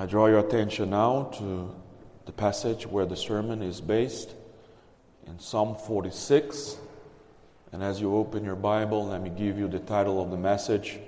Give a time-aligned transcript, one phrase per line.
[0.00, 1.74] I draw your attention now to
[2.24, 4.32] the passage where the sermon is based
[5.26, 6.76] in Psalm 46.
[7.72, 11.00] And as you open your Bible, let me give you the title of the message,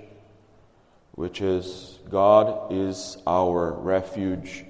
[1.13, 4.65] which is God is our refuge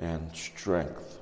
[0.00, 1.20] and strength.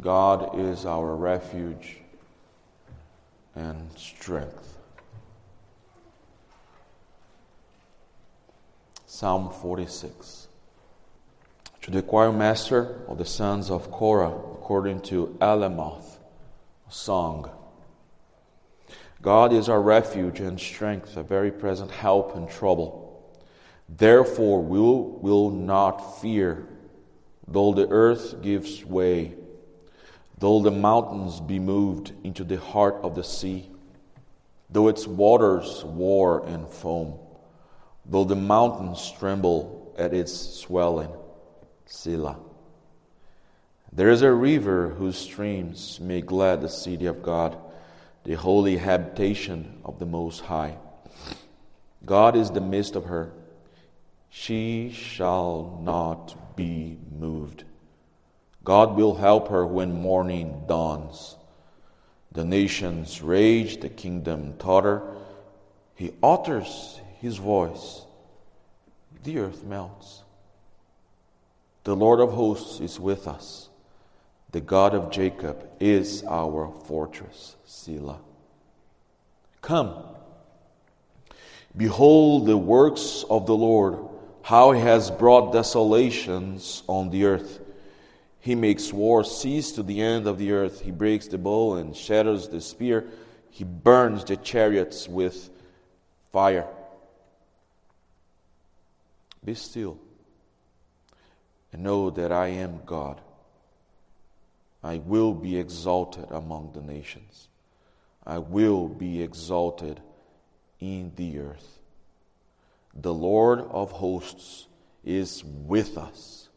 [0.00, 1.98] God is our refuge
[3.54, 4.79] and strength.
[9.20, 10.48] Psalm 46.
[11.82, 16.16] To the choir master of the sons of Korah, according to Alamoth,
[16.88, 17.50] a song.
[19.20, 23.30] God is our refuge and strength, a very present help in trouble.
[23.90, 26.66] Therefore, we will, will not fear,
[27.46, 29.34] though the earth gives way,
[30.38, 33.68] though the mountains be moved into the heart of the sea,
[34.70, 37.18] though its waters war and foam
[38.06, 41.10] though the mountains tremble at its swelling.
[41.86, 42.38] Selah.
[43.92, 47.56] There is a river whose streams make glad the city of God,
[48.24, 50.76] the holy habitation of the Most High.
[52.04, 53.32] God is the midst of her.
[54.28, 57.64] She shall not be moved.
[58.62, 61.36] God will help her when morning dawns.
[62.30, 65.02] The nations rage, the kingdom totter.
[65.96, 68.02] He utters his voice,
[69.24, 70.22] the earth melts.
[71.84, 73.68] The Lord of hosts is with us.
[74.52, 78.20] The God of Jacob is our fortress, Selah.
[79.60, 79.94] Come,
[81.76, 83.98] behold the works of the Lord,
[84.42, 87.60] how he has brought desolations on the earth.
[88.40, 90.80] He makes war cease to the end of the earth.
[90.80, 93.04] He breaks the bow and shatters the spear.
[93.50, 95.50] He burns the chariots with
[96.32, 96.66] fire.
[99.44, 99.98] Be still
[101.72, 103.20] and know that I am God.
[104.82, 107.48] I will be exalted among the nations.
[108.26, 110.00] I will be exalted
[110.78, 111.78] in the earth.
[112.94, 114.66] The Lord of hosts
[115.04, 116.48] is with us.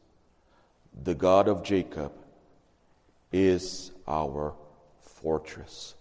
[1.03, 2.13] The God of Jacob
[3.31, 4.53] is our
[5.01, 5.95] fortress.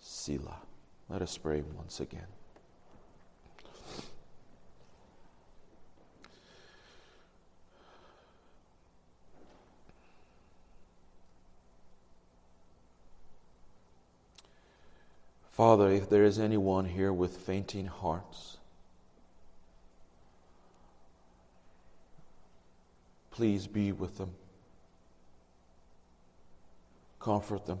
[0.00, 0.62] Selah.
[1.08, 2.37] Let us pray once again.
[15.58, 18.58] Father, if there is anyone here with fainting hearts,
[23.32, 24.30] please be with them.
[27.18, 27.80] Comfort them.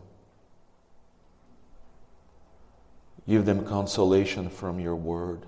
[3.28, 5.46] Give them consolation from your word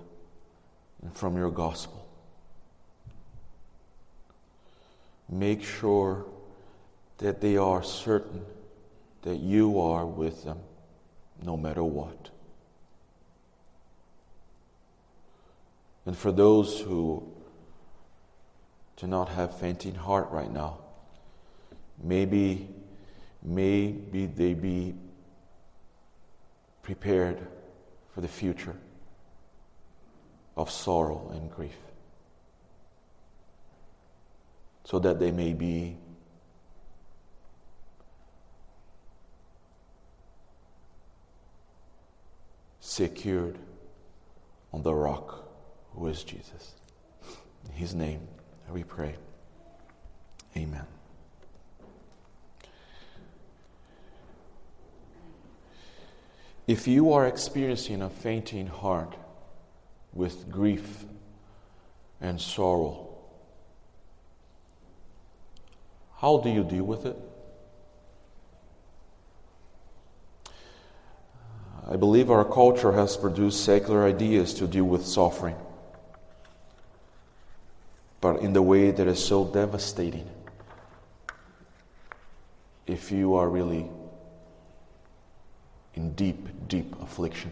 [1.01, 2.07] and from your gospel.
[5.27, 6.25] Make sure
[7.17, 8.45] that they are certain
[9.23, 10.59] that you are with them
[11.43, 12.29] no matter what.
[16.05, 17.31] And for those who
[18.97, 20.79] do not have fainting heart right now,
[22.01, 22.67] maybe,
[23.43, 24.95] maybe they be
[26.81, 27.47] prepared
[28.13, 28.75] for the future
[30.57, 31.77] of sorrow and grief,
[34.83, 35.97] so that they may be
[42.91, 43.57] secured
[44.73, 45.49] on the rock
[45.93, 46.73] who is Jesus.
[47.65, 48.27] In his name
[48.69, 49.15] we pray.
[50.57, 50.85] Amen.
[56.67, 59.15] If you are experiencing a fainting heart
[60.13, 61.05] with grief
[62.19, 63.07] and sorrow,
[66.17, 67.17] how do you deal with it?
[71.91, 75.57] I believe our culture has produced secular ideas to deal with suffering,
[78.21, 80.29] but in the way that is so devastating
[82.87, 83.89] if you are really
[85.93, 87.51] in deep, deep affliction.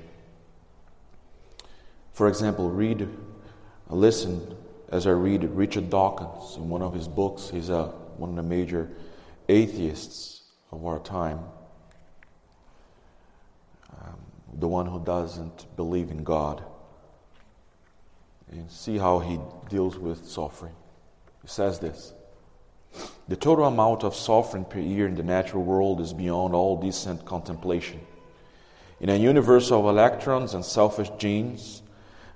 [2.14, 3.10] For example, read,
[3.90, 4.56] listen
[4.90, 7.50] as I read Richard Dawkins in one of his books.
[7.50, 8.90] He's a, one of the major
[9.50, 11.40] atheists of our time
[14.60, 16.64] the one who doesn't believe in God.
[18.52, 19.40] And see how he
[19.70, 20.76] deals with suffering.
[21.42, 22.14] He says this
[23.28, 27.26] The total amount of suffering per year in the natural world is beyond all decent
[27.26, 28.00] contemplation.
[29.00, 31.82] In a universe of electrons and selfish genes,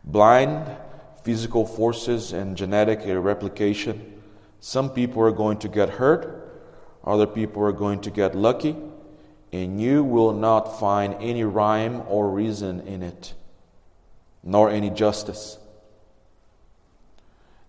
[0.03, 0.77] blind,
[1.23, 4.21] physical forces and genetic replication.
[4.59, 6.61] Some people are going to get hurt,
[7.03, 8.75] other people are going to get lucky,
[9.53, 13.35] and you will not find any rhyme or reason in it,
[14.43, 15.59] nor any justice.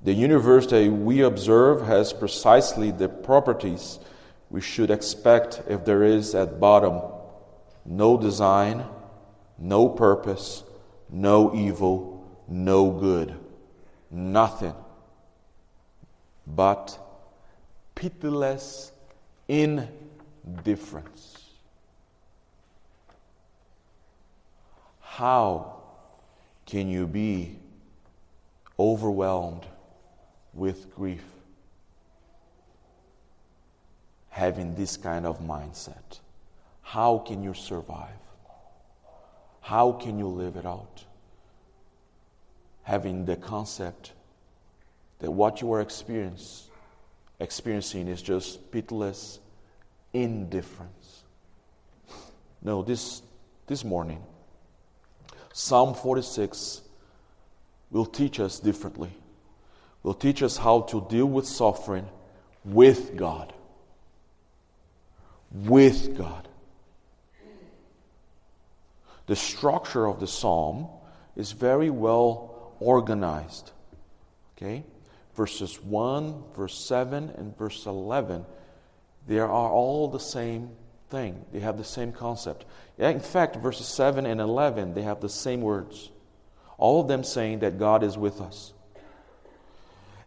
[0.00, 3.98] The universe that we observe has precisely the properties
[4.48, 7.02] we should expect if there is at bottom
[7.86, 8.86] no design,
[9.58, 10.64] no purpose,
[11.10, 13.34] no evil, no good,
[14.10, 14.74] nothing
[16.46, 16.98] but
[17.94, 18.90] pitiless
[19.48, 21.33] indifference.
[25.14, 25.76] How
[26.66, 27.56] can you be
[28.76, 29.64] overwhelmed
[30.52, 31.22] with grief
[34.30, 36.18] having this kind of mindset?
[36.82, 38.08] How can you survive?
[39.60, 41.04] How can you live it out?
[42.82, 44.10] Having the concept
[45.20, 46.48] that what you are experiencing
[48.08, 49.38] is just pitiless
[50.12, 51.22] indifference.
[52.60, 53.22] No, this,
[53.68, 54.20] this morning,
[55.56, 56.82] Psalm 46
[57.90, 59.10] will teach us differently
[60.04, 62.06] will teach us how to deal with suffering
[62.64, 63.52] with God.
[65.50, 66.46] With God.
[69.26, 70.88] The structure of the psalm
[71.34, 73.72] is very well organized.
[74.56, 74.84] Okay?
[75.34, 78.44] Verses 1, verse 7, and verse 11,
[79.26, 80.70] they are all the same
[81.08, 81.42] thing.
[81.52, 82.66] They have the same concept.
[82.98, 86.10] In fact, verses 7 and 11, they have the same words.
[86.78, 88.72] All of them saying that God is with us.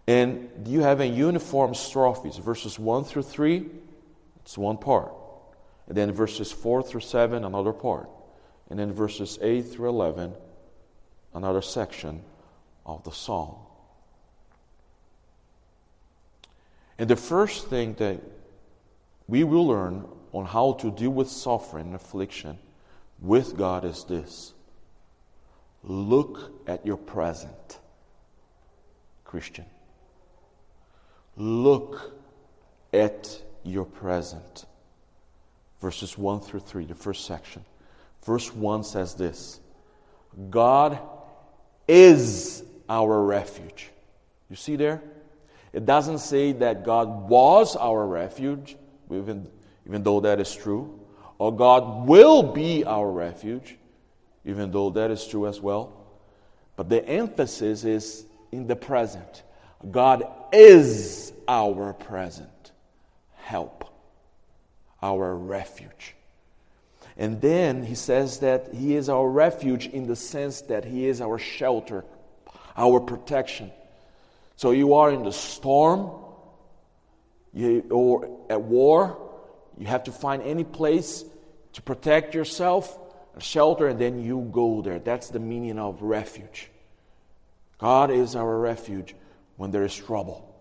[0.06, 3.66] And you have a uniform strophes, verses 1 through 3,
[4.42, 5.14] it's one part.
[5.88, 8.10] And then verses 4 through 7, another part.
[8.70, 10.34] And then verses 8 through 11,
[11.34, 12.22] another section
[12.86, 13.56] of the psalm.
[16.98, 18.22] And the first thing that
[19.28, 22.58] we will learn on how to deal with suffering and affliction
[23.20, 24.54] with God is this
[25.84, 27.80] look at your present,
[29.24, 29.66] Christian.
[31.36, 32.14] Look
[32.94, 34.66] at your present.
[35.80, 37.64] Verses 1 through 3, the first section.
[38.26, 39.60] Verse 1 says this
[40.50, 41.00] God
[41.88, 43.92] is our refuge.
[44.50, 45.02] You see there?
[45.74, 48.76] It doesn't say that God was our refuge,
[49.08, 49.48] We even,
[49.88, 51.00] even though that is true,
[51.38, 53.78] or God will be our refuge,
[54.44, 55.94] even though that is true as well.
[56.76, 59.44] But the emphasis is in the present.
[59.90, 62.72] God is our present
[63.36, 63.86] help,
[65.02, 66.16] our refuge.
[67.16, 71.22] And then he says that he is our refuge in the sense that he is
[71.22, 72.04] our shelter,
[72.76, 73.72] our protection.
[74.58, 76.12] So you are in the storm
[77.54, 79.27] you, or at war,
[79.78, 81.24] you have to find any place
[81.74, 82.98] to protect yourself,
[83.36, 85.00] a shelter, and then you go there.
[85.00, 86.70] That's the meaning of refuge.
[87.78, 89.16] God is our refuge
[89.58, 90.56] when there is trouble.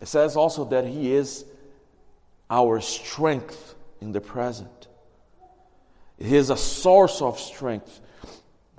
[0.00, 1.44] It says also that He is
[2.48, 4.88] our strength in the present.
[6.18, 8.00] He is a source of strength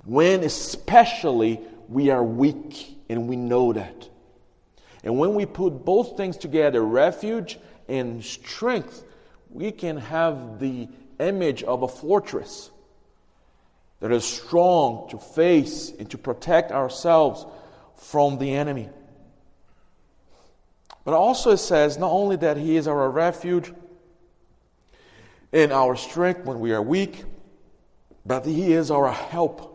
[0.04, 4.08] when, especially, we are weak and we know that.
[5.04, 9.04] And when we put both things together, refuge and strength,
[9.50, 12.70] we can have the image of a fortress
[14.00, 17.46] that is strong to face and to protect ourselves
[17.96, 18.88] from the enemy.
[21.04, 23.72] But also it says not only that He is our refuge
[25.52, 27.24] and our strength when we are weak,
[28.24, 29.68] but He is our help.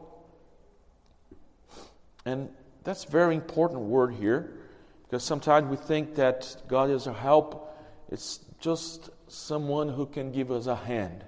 [2.25, 2.49] And
[2.83, 4.57] that's a very important word here
[5.03, 7.66] because sometimes we think that God is our help.
[8.09, 11.23] It's just someone who can give us a hand.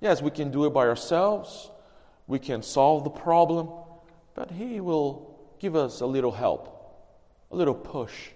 [0.00, 1.70] Yes, we can do it by ourselves,
[2.26, 3.70] we can solve the problem,
[4.34, 7.04] but He will give us a little help,
[7.50, 8.30] a little push.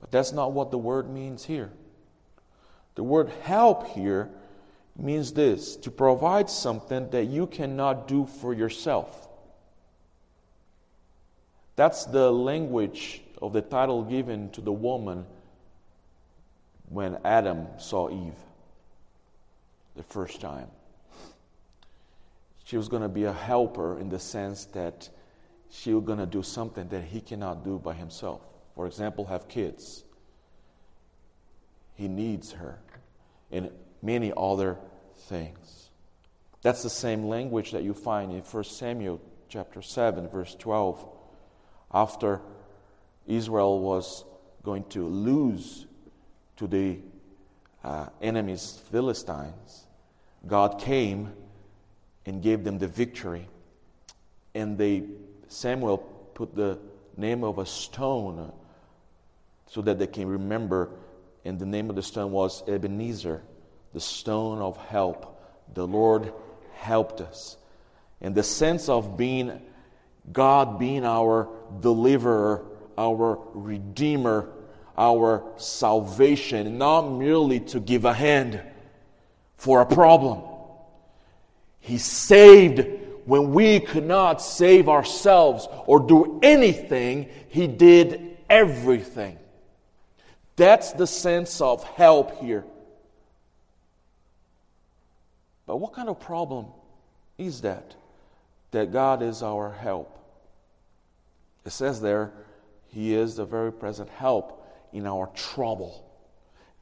[0.00, 1.70] But that's not what the word means here.
[2.94, 4.28] The word help here
[4.96, 9.28] means this to provide something that you cannot do for yourself.
[11.76, 15.24] That's the language of the title given to the woman
[16.90, 18.38] when Adam saw Eve
[19.96, 20.68] the first time.
[22.64, 25.08] She was going to be a helper in the sense that
[25.70, 28.42] she was going to do something that he cannot do by himself.
[28.74, 30.04] For example, have kids.
[31.94, 32.78] He needs her
[33.50, 33.70] in
[34.02, 34.78] many other
[35.16, 35.90] things.
[36.62, 41.04] That's the same language that you find in 1 Samuel chapter 7, verse 12.
[41.92, 42.40] After
[43.26, 44.24] Israel was
[44.62, 45.86] going to lose
[46.58, 46.98] to the
[47.82, 49.86] uh, enemies, Philistines,
[50.46, 51.32] God came
[52.26, 53.48] and gave them the victory.
[54.54, 55.04] And they,
[55.48, 55.98] Samuel
[56.34, 56.78] put the
[57.16, 58.52] name of a stone
[59.66, 60.90] so that they can remember.
[61.44, 63.42] And the name of the stone was Ebenezer,
[63.92, 65.40] the stone of help.
[65.74, 66.32] The Lord
[66.74, 67.56] helped us.
[68.20, 69.62] And the sense of being
[70.32, 71.48] God being our
[71.80, 74.50] deliverer, our redeemer,
[74.98, 78.60] our salvation, not merely to give a hand
[79.56, 80.42] for a problem.
[81.78, 82.84] He saved
[83.24, 89.38] when we could not save ourselves or do anything, He did everything.
[90.56, 92.64] That's the sense of help here.
[95.66, 96.66] But what kind of problem
[97.36, 97.94] is that?
[98.72, 100.18] That God is our help.
[101.64, 102.32] It says there,
[102.88, 104.57] He is the very present help
[104.92, 106.04] in our trouble.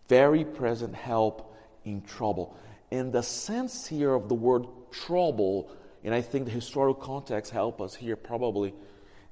[0.09, 2.57] Very present help in trouble.
[2.91, 5.71] And the sense here of the word trouble,
[6.05, 8.75] and I think the historical context help us here probably,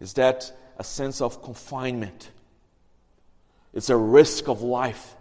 [0.00, 2.30] is that a sense of confinement.
[3.72, 5.16] It's a risk of life.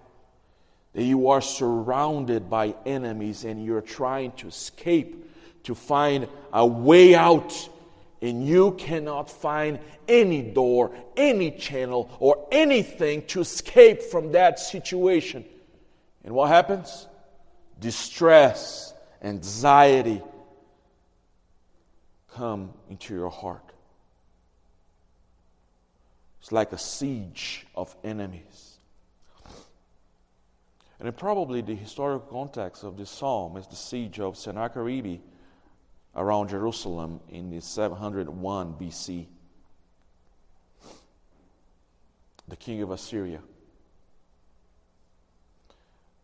[0.93, 5.31] That you are surrounded by enemies and you're trying to escape,
[5.63, 7.69] to find a way out,
[8.23, 15.43] and you cannot find any door, any channel, or anything to escape from that situation.
[16.23, 17.05] And what happens?
[17.81, 20.21] Distress, anxiety
[22.33, 23.73] come into your heart.
[26.39, 28.77] It's like a siege of enemies.
[31.01, 35.19] And probably the historical context of this psalm is the siege of Sennacherib
[36.15, 39.27] around Jerusalem in the 701 BC.
[42.47, 43.39] The king of Assyria.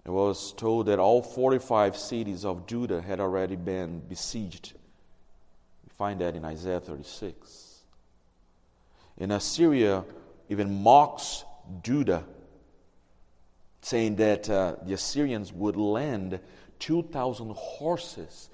[0.05, 4.74] It was told that all 45 cities of Judah had already been besieged.
[5.84, 7.81] We find that in Isaiah 36.
[9.17, 10.05] And Assyria
[10.50, 11.43] even mocks
[11.84, 12.24] Judah,
[13.81, 16.39] saying that uh, the Assyrians would lend
[16.79, 18.50] 2,000 horses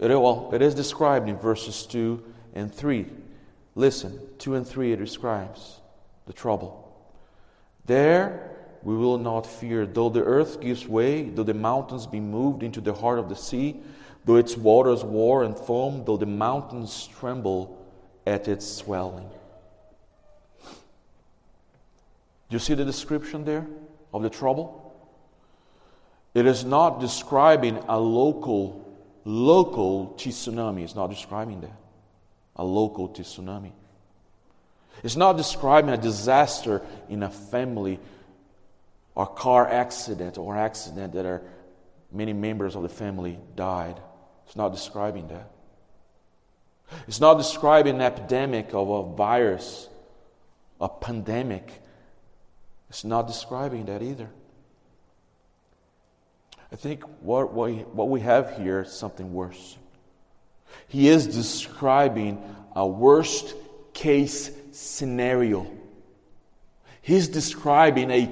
[0.00, 2.22] It, well, it is described in verses 2
[2.54, 3.06] and 3.
[3.74, 5.80] Listen, 2 and 3 it describes
[6.26, 6.80] the trouble.
[7.86, 8.50] There
[8.84, 12.80] we will not fear, though the earth gives way, though the mountains be moved into
[12.80, 13.80] the heart of the sea,
[14.24, 17.82] though its waters roar and foam, though the mountains tremble
[18.26, 19.28] at its swelling.
[22.50, 23.66] Do you see the description there
[24.12, 24.80] of the trouble?
[26.34, 28.84] It is not describing a local
[29.24, 30.82] local tsunami.
[30.84, 31.76] It's not describing that.
[32.56, 33.72] A local tsunami.
[35.02, 37.98] It's not describing a disaster in a family
[39.14, 41.42] or car accident or accident that are
[42.12, 44.00] many members of the family died.
[44.46, 45.50] It's not describing that.
[47.08, 49.88] It's not describing an epidemic of a virus,
[50.80, 51.70] a pandemic.
[52.88, 54.28] It's not describing that either.
[56.72, 59.78] I think what we, what we have here is something worse.
[60.88, 62.42] He is describing
[62.74, 63.54] a worst
[63.92, 65.70] case scenario.
[67.04, 68.30] He's describing a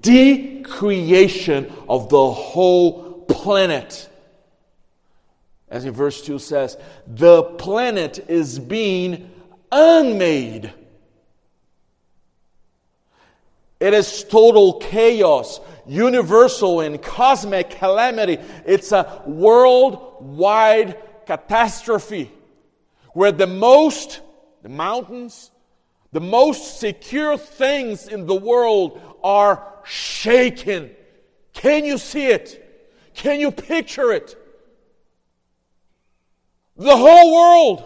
[0.00, 4.08] decreation of the whole planet.
[5.68, 9.30] As in verse 2 says, the planet is being
[9.70, 10.72] unmade.
[13.78, 18.38] It is total chaos universal and cosmic calamity.
[18.64, 22.32] It's a worldwide catastrophe
[23.12, 24.20] where the most,
[24.62, 25.50] the mountains,
[26.14, 30.92] the most secure things in the world are shaken.
[31.52, 33.10] Can you see it?
[33.14, 34.36] Can you picture it?
[36.76, 37.84] the whole world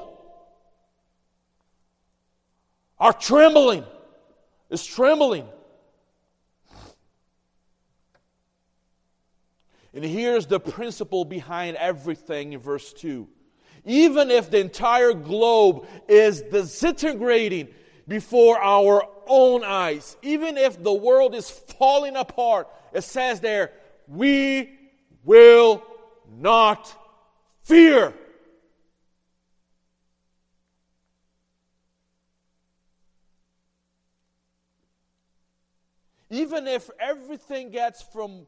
[2.99, 3.85] are trembling,
[4.68, 5.47] is trembling.
[9.94, 13.26] And here's the principle behind everything in verse 2.
[13.87, 17.68] Even if the entire globe is disintegrating
[18.09, 23.71] before our own eyes, even if the world is falling apart, it says there,
[24.09, 24.71] we
[25.25, 25.83] will
[26.27, 26.93] not
[27.62, 28.15] fear.
[36.31, 38.47] Even if everything gets from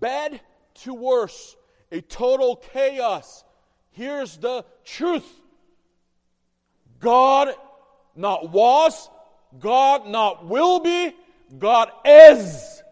[0.00, 0.40] bad
[0.74, 1.56] to worse,
[1.90, 3.44] a total chaos,
[3.90, 5.28] here's the truth
[7.00, 7.54] God
[8.18, 9.08] not was,
[9.58, 11.14] God not will be,
[11.58, 12.82] God is.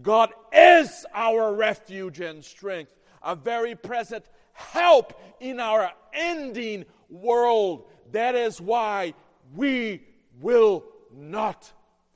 [0.00, 7.88] God is our refuge and strength, a very present help in our ending world.
[8.12, 9.14] That is why
[9.54, 10.02] we
[10.40, 11.70] will not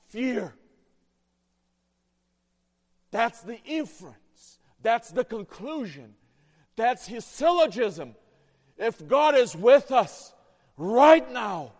[0.08, 0.54] fear.
[3.10, 4.58] That's the inference.
[4.82, 6.14] That's the conclusion.
[6.76, 8.14] That's his syllogism.
[8.78, 10.32] If God is with us
[10.76, 11.72] right now,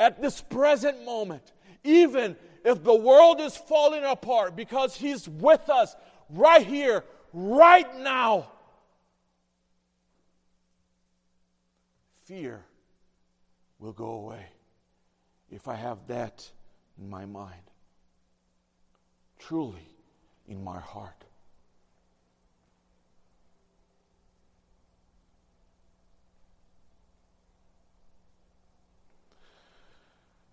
[0.00, 1.52] at this present moment,
[1.84, 5.94] even if the world is falling apart, because he's with us
[6.30, 7.04] right here,
[7.34, 8.50] right now,
[12.24, 12.64] fear
[13.78, 14.46] will go away
[15.50, 16.50] if I have that
[16.98, 17.60] in my mind.
[19.38, 19.86] Truly,
[20.48, 21.24] in my heart.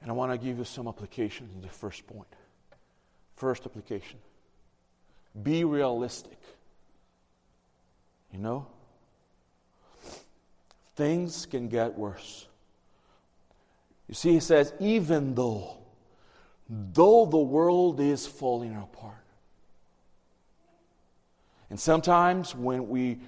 [0.01, 2.27] And I want to give you some applications in the first point.
[3.35, 4.19] First application
[5.43, 6.37] be realistic.
[8.31, 8.67] You know?
[10.95, 12.47] Things can get worse.
[14.07, 15.77] You see, he says, even though,
[16.69, 19.13] though the world is falling apart,
[21.69, 23.19] and sometimes when we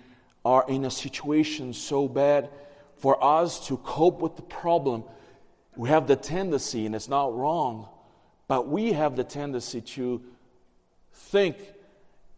[0.45, 2.49] are in a situation so bad,
[2.95, 5.03] for us to cope with the problem,
[5.79, 7.87] we have the tendency, and it's not wrong,
[8.49, 10.21] but we have the tendency to
[11.13, 11.55] think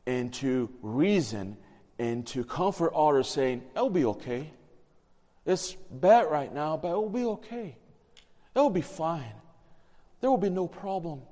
[0.05, 1.57] and to reason
[1.97, 4.51] and to comfort others, saying, It'll be okay.
[5.43, 7.75] It's bad right now, but it will be okay.
[8.53, 9.33] It will be fine.
[10.19, 11.23] There will be no problem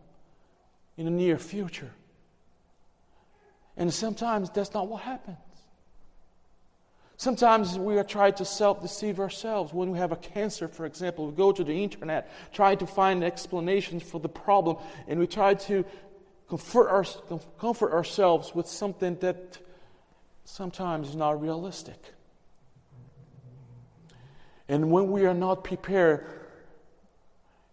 [0.97, 1.91] in the near future.
[3.77, 5.37] And sometimes that's not what happens.
[7.19, 9.73] Sometimes we are trying to self deceive ourselves.
[9.73, 13.25] When we have a cancer, for example, we go to the internet, try to find
[13.25, 15.83] explanations for the problem, and we try to
[16.49, 17.05] comfort, our,
[17.59, 19.57] comfort ourselves with something that
[20.45, 22.01] sometimes is not realistic.
[24.69, 26.25] And when we are not prepared,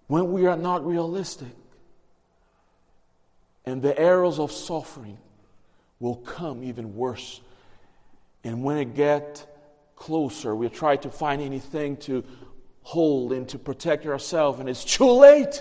[0.09, 1.55] when we are not realistic,
[3.65, 5.19] and the arrows of suffering
[6.01, 7.41] will come even worse.
[8.47, 9.45] And when it gets
[9.97, 12.23] closer, we try to find anything to
[12.83, 15.61] hold and to protect ourselves, and it's too late.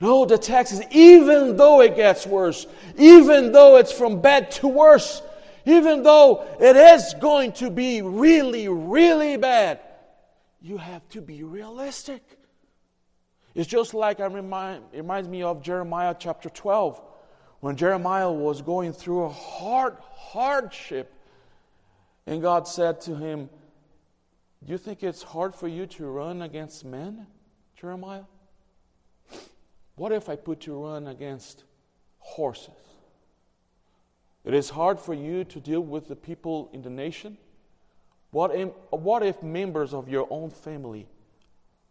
[0.00, 4.68] No, the text is even though it gets worse, even though it's from bad to
[4.68, 5.20] worse,
[5.64, 9.80] even though it is going to be really, really bad,
[10.60, 12.22] you have to be realistic.
[13.56, 17.02] It's just like I remind, it reminds me of Jeremiah chapter 12
[17.62, 21.14] when Jeremiah was going through a hard hardship,
[22.26, 23.48] and God said to him,
[24.64, 27.24] Do you think it's hard for you to run against men,
[27.80, 28.24] Jeremiah?
[29.94, 31.62] What if I put you run against
[32.18, 32.74] horses?
[34.44, 37.38] It is hard for you to deal with the people in the nation.
[38.32, 41.06] What if, what if members of your own family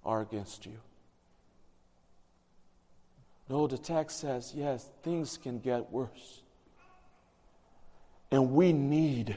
[0.04, 0.80] are against you?
[3.50, 6.42] No, the text says, yes, things can get worse.
[8.32, 9.36] And we need,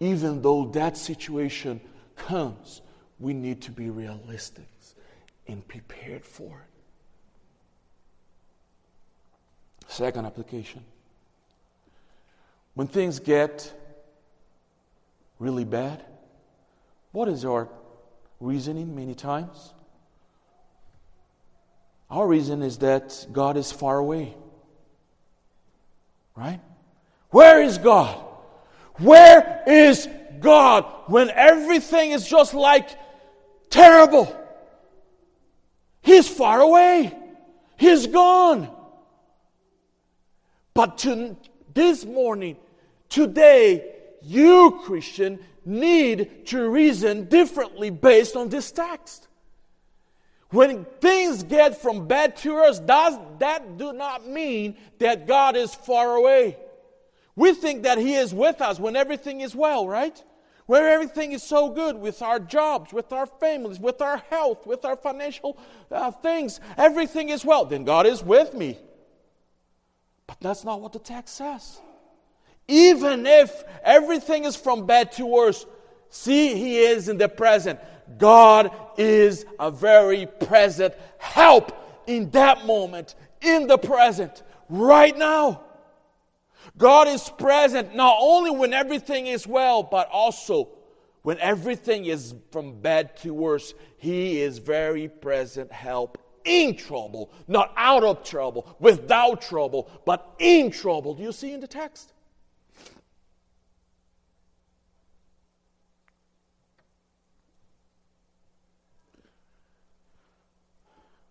[0.00, 1.80] even though that situation
[2.16, 2.82] comes,
[3.20, 4.66] we need to be realistic
[5.46, 6.72] and prepared for it.
[9.88, 10.84] Second application.
[12.74, 13.72] When things get
[15.38, 16.04] really bad,
[17.12, 17.68] what is our
[18.40, 19.74] reasoning many times?
[22.12, 24.34] Our reason is that God is far away.
[26.36, 26.60] Right?
[27.30, 28.22] Where is God?
[28.98, 30.06] Where is
[30.38, 32.90] God when everything is just like
[33.70, 34.30] terrible?
[36.02, 37.16] He's far away.
[37.78, 38.68] He's gone.
[40.74, 41.34] But to,
[41.72, 42.58] this morning,
[43.08, 49.28] today, you, Christian, need to reason differently based on this text.
[50.52, 55.74] When things get from bad to worse, does that do not mean that God is
[55.74, 56.58] far away.
[57.34, 60.22] We think that He is with us when everything is well, right?
[60.66, 64.84] Where everything is so good with our jobs, with our families, with our health, with
[64.84, 65.58] our financial
[65.90, 68.78] uh, things, everything is well, then God is with me.
[70.26, 71.80] But that's not what the text says.
[72.68, 75.64] Even if everything is from bad to worse,
[76.10, 77.80] see, He is in the present.
[78.18, 81.72] God is a very present help
[82.06, 85.62] in that moment, in the present, right now.
[86.78, 90.68] God is present not only when everything is well, but also
[91.22, 93.74] when everything is from bad to worse.
[93.98, 100.70] He is very present help in trouble, not out of trouble, without trouble, but in
[100.70, 101.14] trouble.
[101.14, 102.12] Do you see in the text?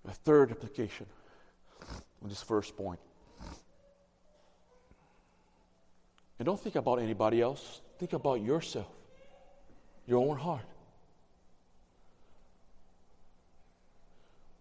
[0.07, 1.05] A third application
[2.21, 2.99] on this first point.
[6.39, 8.89] And don't think about anybody else, think about yourself,
[10.07, 10.65] your own heart.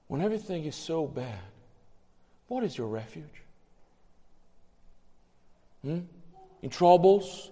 [0.09, 1.39] When everything is so bad,
[2.49, 3.43] what is your refuge?
[5.83, 6.01] Hmm?
[6.63, 7.51] In troubles,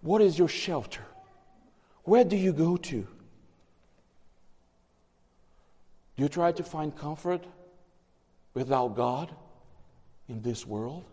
[0.00, 1.04] what is your shelter?
[2.04, 3.06] Where do you go to?
[6.09, 7.44] Do you try to find comfort
[8.54, 9.34] without God
[10.28, 11.04] in this world?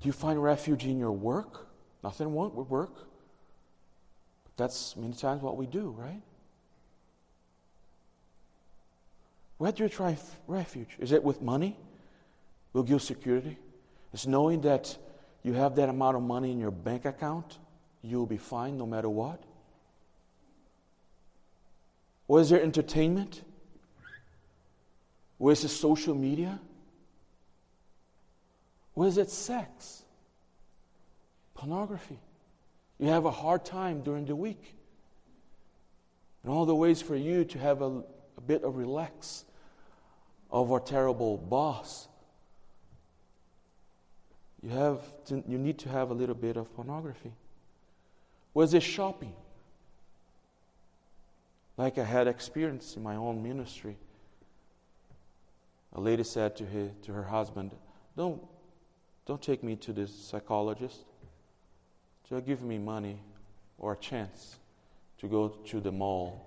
[0.00, 1.66] Do you find refuge in your work?
[2.02, 2.94] Nothing wrong with work.
[4.44, 6.22] But that's many times what we do, right?
[9.58, 10.96] Where do you try refuge?
[10.98, 11.76] Is it with money?
[12.72, 13.58] Will give security?
[14.12, 14.96] Is knowing that
[15.42, 17.58] you have that amount of money in your bank account,
[18.02, 19.42] you'll be fine no matter what?
[22.30, 23.42] Or is there entertainment?
[25.40, 26.60] Or is it social media?
[28.94, 30.04] Or is it sex?
[31.54, 32.20] Pornography?
[33.00, 34.76] You have a hard time during the week.
[36.44, 38.04] And all the ways for you to have a,
[38.36, 39.44] a bit of relax
[40.52, 42.06] of our terrible boss.
[44.62, 47.32] You, have to, you need to have a little bit of pornography.
[48.54, 49.32] Was it shopping?
[51.80, 53.96] Like I had experienced in my own ministry.
[55.94, 57.70] A lady said to her, to her husband,
[58.18, 58.42] don't,
[59.24, 60.98] don't take me to this psychologist.
[62.28, 63.18] Just give me money
[63.78, 64.58] or a chance
[65.20, 66.46] to go to the mall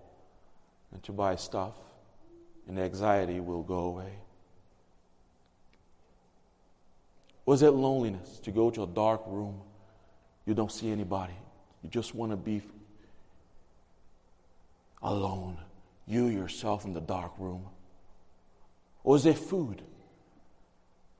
[0.92, 1.74] and to buy stuff,
[2.68, 4.14] and the anxiety will go away.
[7.48, 9.62] Was it loneliness to go to a dark room?
[10.46, 11.34] You don't see anybody.
[11.82, 12.62] You just want to be
[15.04, 15.58] alone,
[16.08, 17.66] you yourself in the dark room?
[19.04, 19.82] Or is it food?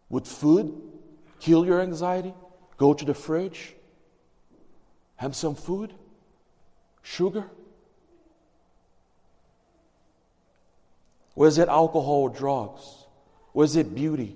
[0.10, 0.82] Would food
[1.40, 2.34] kill your anxiety?
[2.78, 3.76] Go to the fridge,
[5.18, 5.94] have some food,
[7.02, 7.46] sugar?
[11.36, 13.06] Was it alcohol or drugs?
[13.54, 14.36] Was it beauty?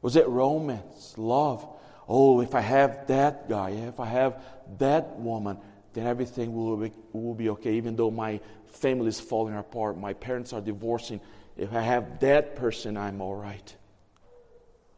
[0.00, 1.66] Was it romance, love?
[2.08, 4.42] Oh, if I have that guy, if I have
[4.78, 5.58] that woman,
[5.94, 7.74] then everything will be, will be okay.
[7.74, 11.20] Even though my family is falling apart, my parents are divorcing,
[11.56, 13.76] if I have that person, I'm all right.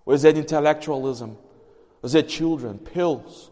[0.04, 1.36] Was that intellectualism?
[2.02, 3.50] Was that children, pills?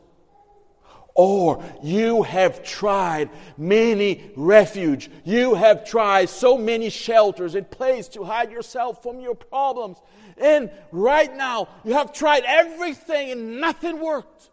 [1.15, 3.29] Or you have tried
[3.59, 5.11] many refuge.
[5.25, 9.99] You have tried so many shelters and places to hide yourself from your problems.
[10.39, 14.51] And right now, you have tried everything and nothing worked.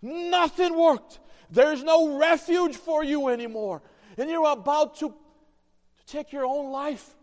[0.00, 1.18] Nothing worked.
[1.50, 3.82] There's no refuge for you anymore.
[4.16, 7.14] And you're about to, to take your own life.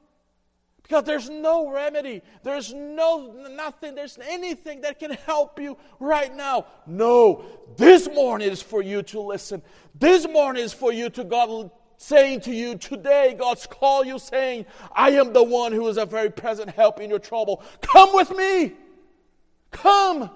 [0.88, 2.22] Because there's no remedy.
[2.44, 3.94] There's no nothing.
[3.94, 6.66] There's anything that can help you right now.
[6.86, 7.44] No.
[7.76, 9.62] This morning is for you to listen.
[9.94, 14.66] This morning is for you to God saying to you today, God's call you saying,
[14.96, 17.62] I am the one who is a very present help in your trouble.
[17.82, 18.74] Come with me.
[19.72, 20.30] Come.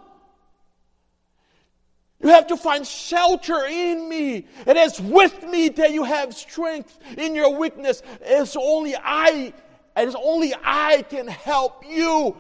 [2.32, 4.48] Have to find shelter in me.
[4.66, 8.02] It is with me that you have strength in your weakness.
[8.22, 9.54] It's only I,
[9.98, 12.38] it is only I can help you.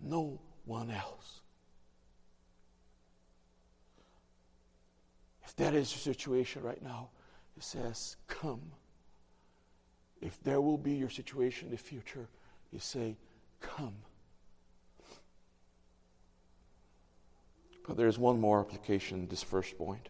[0.00, 1.40] No one else.
[5.44, 7.10] If that is your situation right now,
[7.56, 8.62] it says, Come.
[10.20, 12.28] If there will be your situation in the future,
[12.70, 13.16] you say,
[13.60, 13.96] Come.
[17.86, 20.08] But there's one more application, this first point.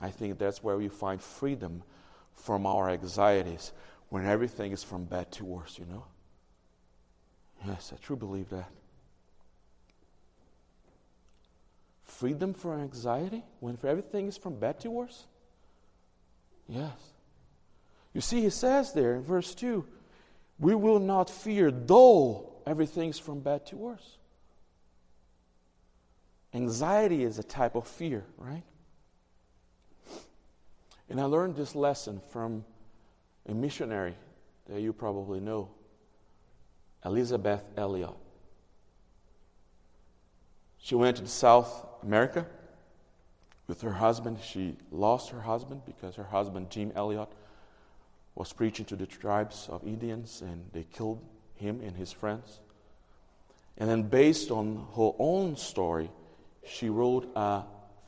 [0.00, 1.82] I think that's where we find freedom
[2.34, 3.72] from our anxieties
[4.08, 6.04] when everything is from bad to worse, you know?
[7.66, 8.70] Yes, I truly believe that.
[12.04, 15.26] Freedom from anxiety when everything is from bad to worse?
[16.68, 16.92] Yes.
[18.14, 19.84] You see, he says there in verse 2
[20.58, 24.18] we will not fear though everything's from bad to worse.
[26.52, 28.64] Anxiety is a type of fear, right?
[31.08, 32.64] And I learned this lesson from
[33.48, 34.14] a missionary
[34.68, 35.68] that you probably know,
[37.04, 38.14] Elisabeth Elliot.
[40.78, 42.46] She went to South America
[43.66, 44.38] with her husband.
[44.42, 47.28] She lost her husband because her husband, Jim Elliot,
[48.34, 51.20] was preaching to the tribes of Indians and they killed
[51.54, 52.60] him and his friends.
[53.78, 56.10] And then, based on her own story,
[56.64, 57.62] she wrote a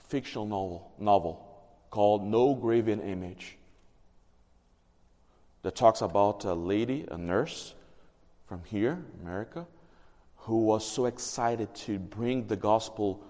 [0.09, 1.49] fictional novel, novel
[1.91, 3.59] called No Graven Image
[5.63, 7.75] that talks about a lady, a nurse
[8.47, 9.67] from here, America,
[10.37, 13.23] who was so excited to bring the gospel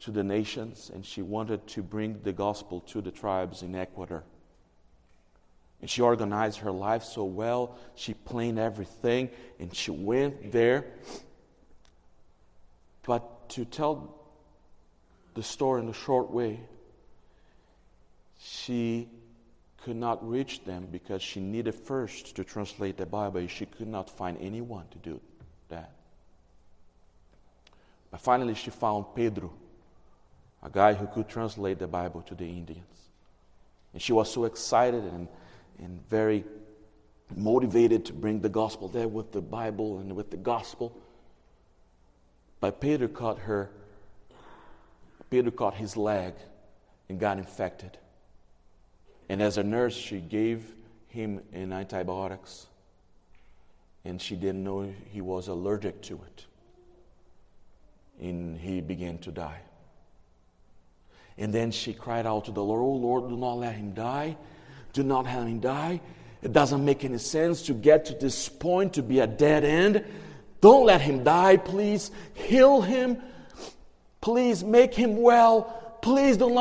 [0.00, 4.24] to the nations, and she wanted to bring the gospel to the tribes in Ecuador.
[5.80, 10.86] And she organized her life so well, she planned everything, and she went there.
[13.04, 14.25] But to tell
[15.36, 16.58] the story in a short way,
[18.40, 19.08] she
[19.84, 23.46] could not reach them because she needed first to translate the Bible.
[23.46, 25.20] She could not find anyone to do
[25.68, 25.92] that.
[28.10, 29.52] But finally, she found Pedro,
[30.62, 32.82] a guy who could translate the Bible to the Indians.
[33.92, 35.28] And she was so excited and,
[35.78, 36.44] and very
[37.36, 40.96] motivated to bring the gospel there with the Bible and with the gospel.
[42.58, 43.70] But Peter caught her,
[45.30, 46.34] Peter caught his leg
[47.08, 47.98] and got infected.
[49.28, 50.72] And as a nurse, she gave
[51.08, 52.66] him an antibiotics,
[54.04, 56.46] and she didn't know he was allergic to it.
[58.20, 59.60] And he began to die.
[61.38, 64.36] And then she cried out to the Lord, Oh Lord, do not let him die.
[64.92, 66.00] Do not let him die.
[66.42, 70.04] It doesn't make any sense to get to this point to be a dead end.
[70.60, 72.10] Don't let him die, please.
[72.34, 73.20] Heal him.
[74.26, 75.98] Please make him well.
[76.02, 76.52] Please don't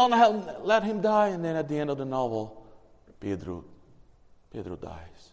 [0.64, 1.30] let him die.
[1.30, 2.64] And then at the end of the novel,
[3.20, 3.66] Pedro,
[4.54, 5.32] Pedro dies.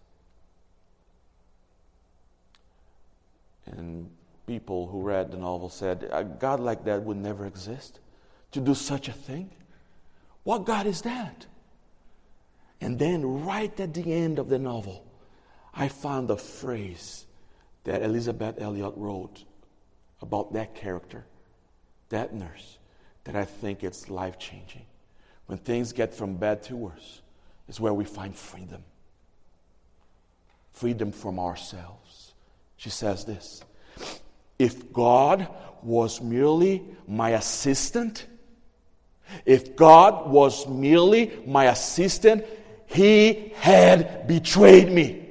[3.66, 4.09] And
[4.47, 8.01] people who read the novel said, A God like that would never exist.
[8.53, 9.51] To do such a thing?
[10.42, 11.45] What God is that?
[12.81, 15.05] And then, right at the end of the novel,
[15.75, 17.27] I found a phrase
[17.85, 19.45] that Elisabeth Elliot wrote
[20.23, 21.27] about that character,
[22.12, 22.79] that nurse,
[23.25, 24.87] that I think it's life changing.
[25.46, 27.20] When things get from bad to worse,
[27.68, 28.85] is where we find freedom.
[30.72, 32.33] Freedom from ourselves.
[32.77, 33.62] She says this
[34.59, 35.48] If God
[35.83, 38.27] was merely my assistant,
[39.44, 42.44] if God was merely my assistant,
[42.87, 45.27] He had betrayed me.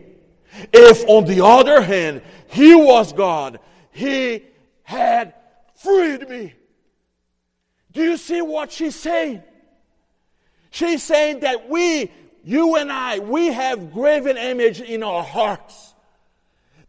[0.73, 3.59] If, on the other hand, He was God,
[3.91, 4.45] He
[4.83, 5.33] had
[5.75, 6.53] freed me.
[7.91, 9.43] Do you see what she's saying?
[10.69, 12.11] She's saying that we
[12.43, 15.93] you and I, we have graven image in our hearts.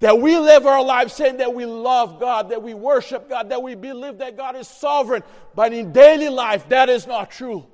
[0.01, 3.63] That we live our lives saying that we love God, that we worship God, that
[3.63, 5.23] we believe that God is sovereign.
[5.55, 7.67] But in daily life, that is not true.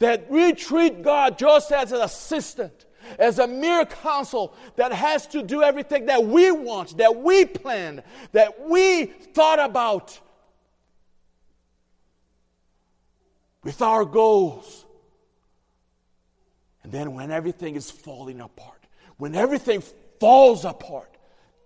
[0.00, 2.84] That we treat God just as an assistant,
[3.18, 8.02] as a mere counsel that has to do everything that we want, that we planned,
[8.32, 10.20] that we thought about
[13.66, 14.86] with our goals
[16.84, 19.82] and then when everything is falling apart, when everything
[20.20, 21.10] falls apart,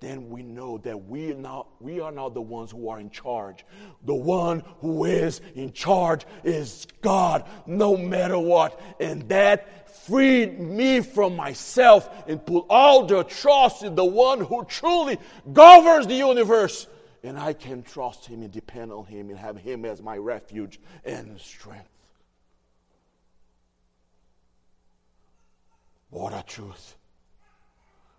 [0.00, 3.66] then we know that we, now, we are not the ones who are in charge.
[4.06, 8.80] The one who is in charge is God, no matter what.
[8.98, 14.64] And that freed me from myself and put all the trust in the one who
[14.64, 15.18] truly
[15.52, 16.86] governs the universe.
[17.22, 20.80] And I can trust him and depend on him and have him as my refuge
[21.04, 21.88] and strength.
[26.10, 26.96] What a truth.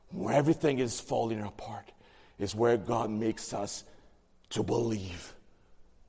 [0.10, 1.92] Where everything is falling apart
[2.40, 3.84] is where God makes us
[4.50, 5.34] to believe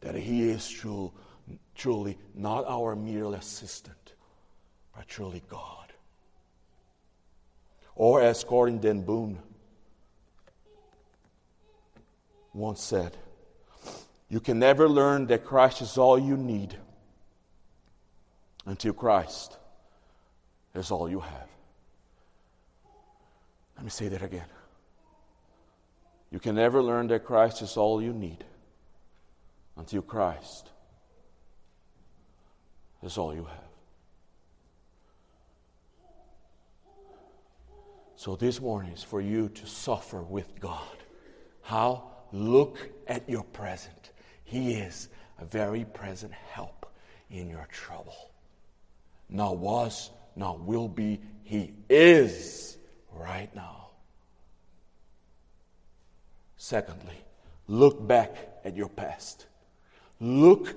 [0.00, 1.12] that He is true,
[1.74, 4.14] truly not our mere assistant,
[4.94, 5.92] but truly God.
[7.94, 9.38] Or as Corrie ten Boom
[12.54, 13.16] once said,
[14.28, 16.76] You can never learn that Christ is all you need
[18.66, 19.56] until Christ
[20.74, 21.48] is all you have.
[23.76, 24.46] Let me say that again.
[26.30, 28.44] You can never learn that Christ is all you need
[29.76, 30.68] until Christ
[33.02, 33.58] is all you have.
[38.14, 40.96] So this morning is for you to suffer with God.
[41.62, 42.11] How?
[42.32, 44.10] Look at your present.
[44.44, 46.86] He is a very present help
[47.30, 48.30] in your trouble.
[49.28, 52.76] Now was, now will be, He is
[53.12, 53.90] right now.
[56.56, 57.24] Secondly,
[57.66, 59.46] look back at your past.
[60.22, 60.76] Look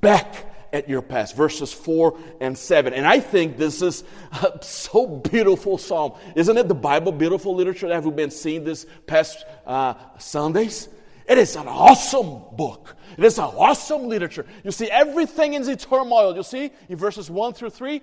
[0.00, 1.36] back at your past.
[1.36, 2.94] Verses 4 and 7.
[2.94, 4.04] And I think this is
[4.40, 6.12] a so beautiful psalm.
[6.36, 10.88] Isn't it the Bible beautiful literature that we've been seeing this past uh, Sundays?
[11.26, 12.94] It is an awesome book.
[13.18, 14.46] It is an awesome literature.
[14.62, 16.36] You see, everything is in turmoil.
[16.36, 18.00] You see, in verses 1 through 3,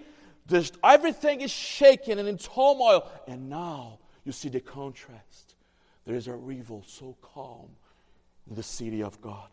[0.84, 3.10] everything is shaken and in turmoil.
[3.28, 5.56] And now you see the contrast.
[6.06, 7.70] There is a river so calm
[8.50, 9.48] in the city of God.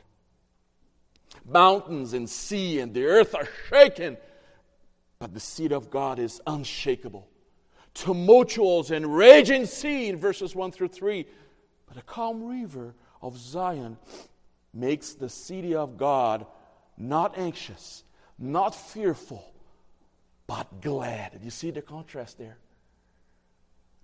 [1.45, 4.17] Mountains and sea and the earth are shaken,
[5.19, 7.29] but the seed of God is unshakable.
[7.95, 11.27] Tumultuous and raging sea in verses 1 through 3,
[11.87, 13.99] but a calm river of Zion
[14.73, 16.47] makes the city of God
[16.97, 18.05] not anxious,
[18.39, 19.53] not fearful,
[20.47, 21.33] but glad.
[21.33, 22.59] Do you see the contrast there?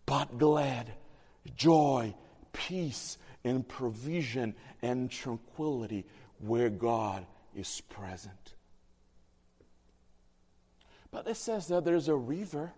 [0.06, 0.92] But glad,
[1.56, 2.14] joy,
[2.52, 6.06] peace, and provision and tranquility
[6.46, 8.54] where God is present.
[11.10, 12.72] But it says that there's a river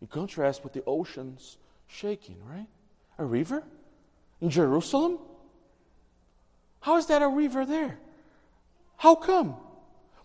[0.00, 1.56] in contrast with the oceans
[1.86, 2.66] shaking, right?
[3.18, 3.62] A river
[4.40, 5.18] in Jerusalem?
[6.80, 7.98] How is that a river there?
[8.96, 9.56] How come?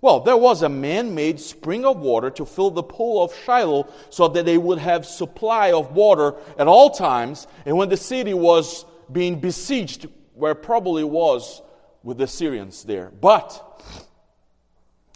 [0.01, 3.91] Well, there was a man made spring of water to fill the pool of Shiloh
[4.09, 7.47] so that they would have supply of water at all times.
[7.65, 11.61] And when the city was being besieged, where probably was
[12.03, 13.11] with the Syrians there.
[13.19, 13.63] But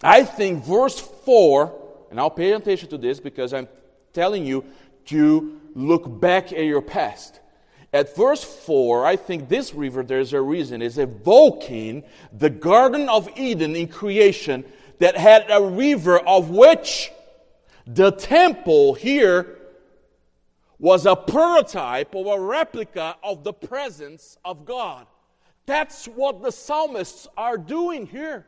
[0.03, 3.67] I think verse 4, and I'll pay attention to this because I'm
[4.13, 4.65] telling you
[5.05, 7.39] to look back at your past.
[7.93, 13.29] At verse 4, I think this river, there's a reason, is evoking the Garden of
[13.37, 14.63] Eden in creation
[14.99, 17.11] that had a river of which
[17.85, 19.57] the temple here
[20.79, 25.05] was a prototype or a replica of the presence of God.
[25.65, 28.45] That's what the psalmists are doing here.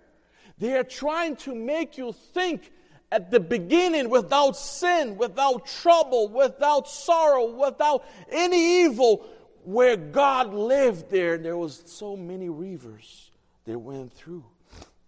[0.58, 2.72] They are trying to make you think
[3.12, 9.26] at the beginning without sin, without trouble, without sorrow, without any evil,
[9.64, 11.36] where God lived there.
[11.36, 13.32] And there was so many rivers
[13.66, 14.44] that went through.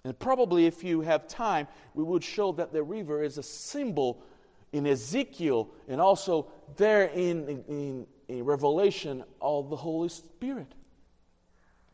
[0.04, 4.22] And probably if you have time, we would show that the river is a symbol
[4.72, 10.72] in Ezekiel and also there in, in, in Revelation of the Holy Spirit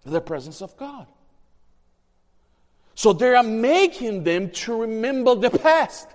[0.06, 1.08] the presence of God.
[2.96, 6.08] So they are making them to remember the past.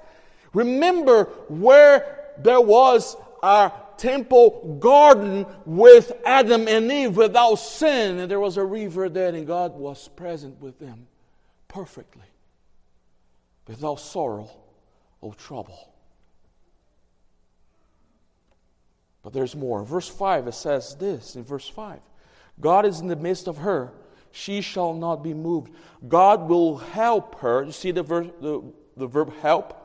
[0.52, 8.40] Remember where there was a temple garden with Adam and Eve without sin, and there
[8.40, 11.06] was a river there, and God was present with them
[11.68, 12.26] perfectly,
[13.66, 14.50] without sorrow
[15.20, 15.92] or trouble.
[19.22, 19.82] But there's more.
[19.82, 22.00] Verse 5, it says this in verse 5
[22.60, 23.92] God is in the midst of her.
[24.32, 25.72] She shall not be moved.
[26.06, 27.64] God will help her.
[27.64, 28.62] You see the, ver- the,
[28.96, 29.82] the verb help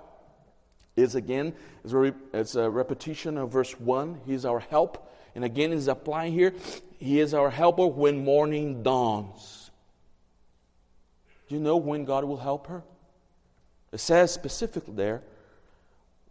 [0.95, 1.53] is again,
[1.84, 4.21] it's a, it's a repetition of verse 1.
[4.25, 5.10] He's our help.
[5.36, 6.53] And again, he's applying here.
[6.97, 9.71] He is our helper when morning dawns.
[11.47, 12.84] Do you know when God will help her?
[13.91, 15.21] It says specifically there,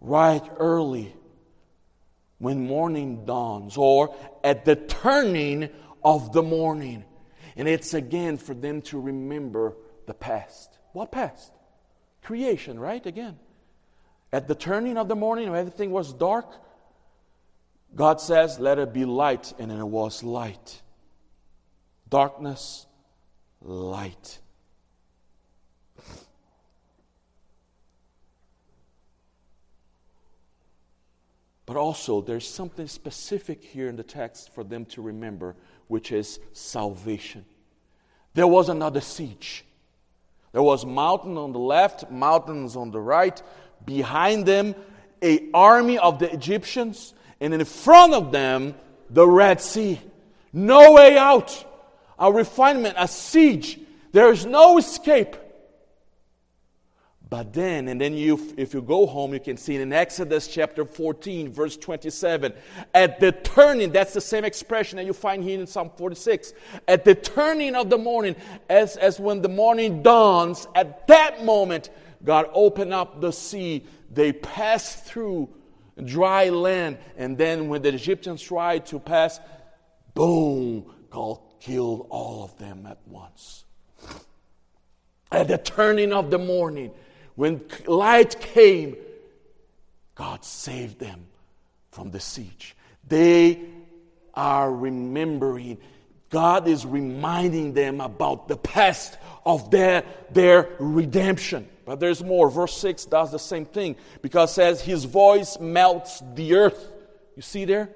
[0.00, 1.14] right early
[2.38, 5.68] when morning dawns, or at the turning
[6.03, 7.05] of the morning.
[7.57, 9.77] And it's again for them to remember
[10.07, 10.79] the past.
[10.92, 11.53] What past?
[12.23, 13.05] Creation, right?
[13.05, 13.38] Again.
[14.33, 16.46] At the turning of the morning, when everything was dark,
[17.94, 20.83] God says, Let it be light, and it was light.
[22.09, 22.87] Darkness,
[23.61, 24.38] light.
[31.67, 35.55] But also, there's something specific here in the text for them to remember
[35.91, 37.45] which is salvation.
[38.35, 39.65] There was another siege.
[40.53, 43.43] There was mountain on the left, mountains on the right.
[43.85, 44.77] Behind them,
[45.21, 48.77] a army of the Egyptians, and in front of them,
[49.11, 50.01] the Red Sea.
[50.53, 51.67] No way out.
[52.21, 53.81] A refinement, a siege.
[54.13, 55.35] There is no escape.
[57.31, 60.85] But then, and then you, if you go home, you can see in Exodus chapter
[60.85, 62.52] 14, verse 27,
[62.92, 66.52] at the turning, that's the same expression that you find here in Psalm 46.
[66.88, 68.35] At the turning of the morning,
[68.68, 71.90] as, as when the morning dawns, at that moment,
[72.24, 73.87] God opened up the sea.
[74.10, 75.50] They passed through
[76.04, 76.98] dry land.
[77.16, 79.38] And then when the Egyptians tried to pass,
[80.14, 83.64] boom, God killed all of them at once.
[85.31, 86.90] At the turning of the morning,
[87.35, 88.96] when light came,
[90.14, 91.26] God saved them
[91.90, 92.76] from the siege.
[93.08, 93.60] They
[94.35, 95.78] are remembering.
[96.31, 101.68] God is reminding them about the past of their, their redemption.
[101.85, 102.50] But there's more.
[102.50, 106.92] Verse 6 does the same thing because says, His voice melts the earth.
[107.35, 107.90] You see there?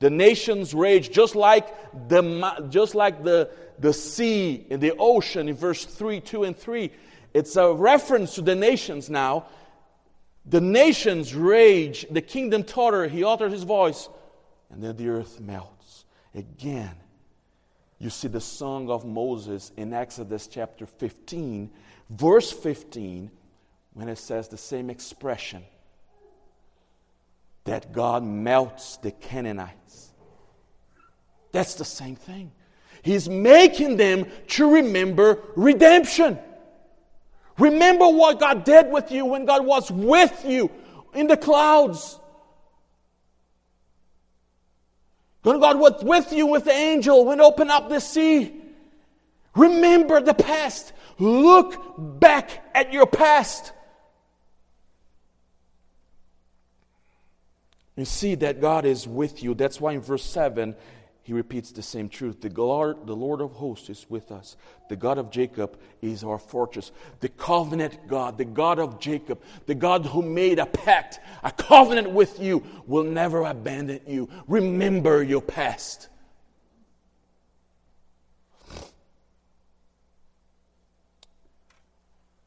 [0.00, 5.54] The nations rage just like the, just like the, the sea and the ocean in
[5.54, 6.90] verse 3, 2 and 3.
[7.34, 9.46] It's a reference to the nations now.
[10.46, 14.08] The nations rage, the kingdom totter, he uttered his voice,
[14.70, 16.06] and then the earth melts.
[16.34, 16.94] Again,
[17.98, 21.70] you see the song of Moses in Exodus chapter 15,
[22.10, 23.30] verse 15,
[23.92, 25.64] when it says the same expression
[27.64, 30.12] that God melts the Canaanites.
[31.52, 32.52] That's the same thing.
[33.02, 36.38] He's making them to remember redemption.
[37.58, 40.70] Remember what God did with you when God was with you
[41.12, 42.18] in the clouds.
[45.42, 48.54] When God was with you with the angel when opened up the sea.
[49.54, 50.92] Remember the past.
[51.18, 53.72] Look back at your past.
[57.96, 59.54] You see that God is with you.
[59.54, 60.76] That's why in verse 7,
[61.28, 62.40] he repeats the same truth.
[62.40, 64.56] The Lord, the Lord of hosts is with us.
[64.88, 66.90] The God of Jacob is our fortress.
[67.20, 72.08] The covenant God, the God of Jacob, the God who made a pact, a covenant
[72.12, 74.30] with you, will never abandon you.
[74.46, 76.08] Remember your past.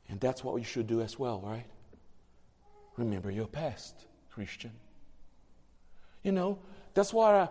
[0.09, 1.67] And that's what you should do as well, right?
[2.97, 4.71] Remember your past, Christian.
[6.23, 6.57] You know,
[6.95, 7.47] that's why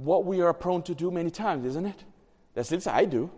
[0.00, 2.04] what we are prone to do many times, isn't it?
[2.54, 3.30] That's what I do.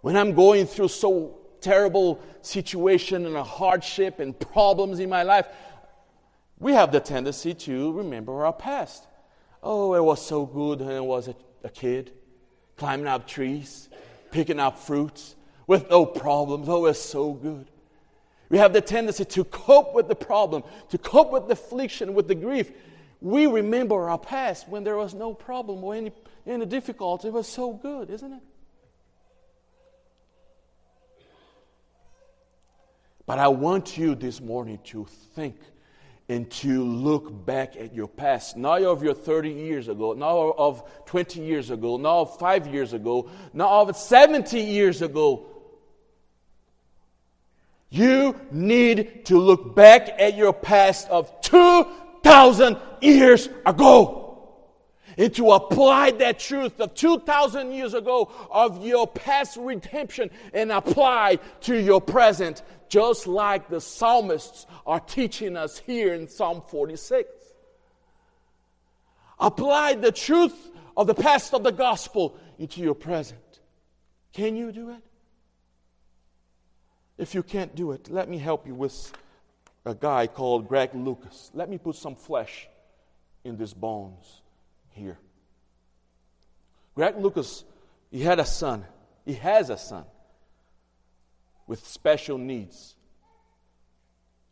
[0.00, 5.46] When I'm going through so terrible situation and a hardship and problems in my life,
[6.58, 9.06] we have the tendency to remember our past.
[9.62, 12.12] Oh, it was so good when I was a, a kid,
[12.76, 13.88] climbing up trees,
[14.30, 16.68] picking up fruits with no problems.
[16.68, 17.68] Oh, it was so good.
[18.48, 22.28] We have the tendency to cope with the problem, to cope with the affliction, with
[22.28, 22.70] the grief
[23.22, 26.12] we remember our past when there was no problem or any,
[26.44, 27.28] any difficulty.
[27.28, 28.42] It was so good, isn't it?
[33.24, 35.06] But I want you this morning to
[35.36, 35.56] think
[36.28, 41.06] and to look back at your past, not of your 30 years ago, not of
[41.06, 45.46] 20 years ago, not of five years ago, not of 70 years ago.
[47.88, 51.86] You need to look back at your past of two
[52.22, 54.18] thousand years ago.
[55.18, 61.38] And to apply that truth of 2,000 years ago of your past redemption and apply
[61.62, 67.28] to your present, just like the psalmists are teaching us here in Psalm 46.
[69.38, 73.60] Apply the truth of the past of the gospel into your present.
[74.32, 75.02] Can you do it?
[77.18, 79.12] If you can't do it, let me help you with
[79.84, 81.50] a guy called Greg Lucas.
[81.54, 82.68] Let me put some flesh
[83.44, 84.42] in these bones
[84.90, 85.18] here.
[86.94, 87.64] Greg Lucas,
[88.10, 88.84] he had a son.
[89.24, 90.04] He has a son
[91.66, 92.94] with special needs.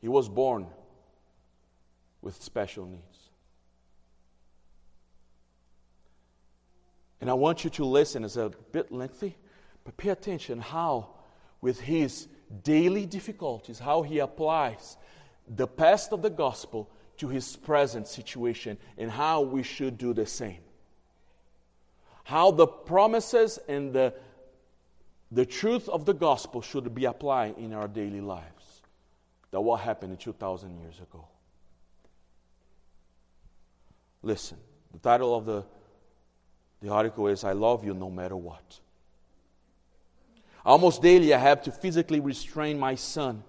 [0.01, 0.67] He was born
[2.23, 3.31] with special needs.
[7.21, 8.25] And I want you to listen.
[8.25, 9.37] It's a bit lengthy,
[9.85, 11.11] but pay attention how,
[11.61, 12.29] with his
[12.65, 14.97] daily difficulties, how he applies
[15.55, 16.89] the past of the gospel
[17.19, 20.61] to his present situation and how we should do the same.
[22.25, 24.15] How the promises and the,
[25.33, 28.83] the truth of the gospel should be applied in our daily lives.
[29.51, 31.27] That what happened 2,000 years ago.
[34.23, 34.59] Listen,
[34.93, 35.65] the title of the,
[36.81, 38.79] the article is I Love You No Matter What.
[40.65, 43.43] Almost daily, I have to physically restrain my son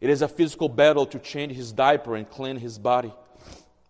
[0.00, 3.12] it is a physical battle to change his diaper and clean his body.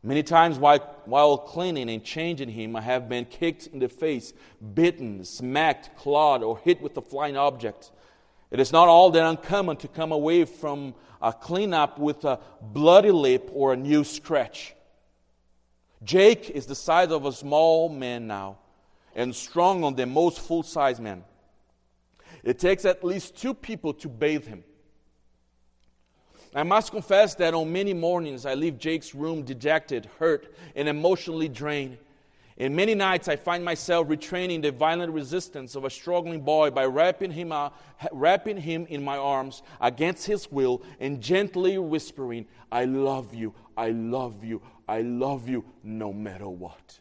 [0.02, 4.32] Many times while, while cleaning and changing him, I have been kicked in the face,
[4.74, 7.90] bitten, smacked, clawed, or hit with a flying object.
[8.50, 13.10] It is not all that uncommon to come away from a cleanup with a bloody
[13.10, 14.74] lip or a new scratch.
[16.04, 18.58] Jake is the size of a small man now
[19.14, 21.24] and strong on the most full size man.
[22.44, 24.62] It takes at least two people to bathe him.
[26.54, 31.48] I must confess that on many mornings I leave Jake's room dejected, hurt, and emotionally
[31.48, 31.98] drained.
[32.60, 36.86] And many nights I find myself retraining the violent resistance of a struggling boy by
[36.86, 37.70] wrapping him, uh,
[38.10, 43.90] wrapping him in my arms against his will and gently whispering, I love you, I
[43.90, 46.98] love you, I love you, no matter what.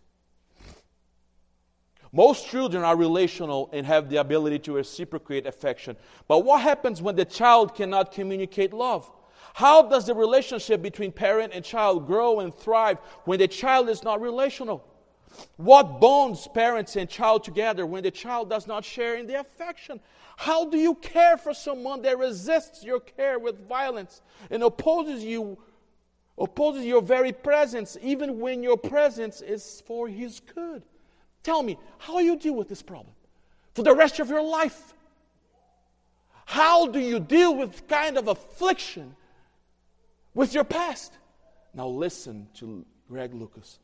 [2.11, 5.97] Most children are relational and have the ability to reciprocate affection.
[6.27, 9.09] But what happens when the child cannot communicate love?
[9.57, 14.03] How does the relationship between parent and child grow and thrive when the child is
[14.03, 14.85] not relational?
[15.55, 19.99] What bonds parents and child together when the child does not share in the affection?
[20.35, 25.57] How do you care for someone that resists your care with violence and opposes you,
[26.37, 30.83] opposes your very presence, even when your presence is for his good?
[31.41, 33.15] Tell me, how do you deal with this problem
[33.73, 34.93] for the rest of your life?
[36.45, 39.15] How do you deal with kind of affliction
[40.37, 41.17] with your past?
[41.73, 43.79] Now listen to Greg Lucas.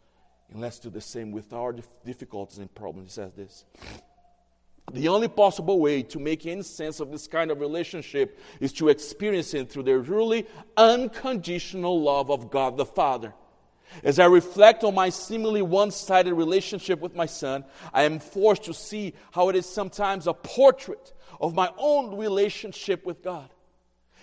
[0.51, 1.75] And let's do the same with our
[2.05, 3.15] difficulties and problems.
[3.15, 3.65] He says this.
[4.91, 8.89] The only possible way to make any sense of this kind of relationship is to
[8.89, 10.45] experience it through the truly
[10.77, 13.33] unconditional love of God the Father.
[14.03, 18.65] As I reflect on my seemingly one sided relationship with my son, I am forced
[18.65, 23.49] to see how it is sometimes a portrait of my own relationship with God.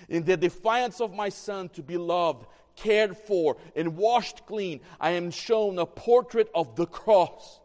[0.09, 2.47] In the defiance of my son to be loved
[2.77, 7.61] cared for, and washed clean, I am shown a portrait of the cross.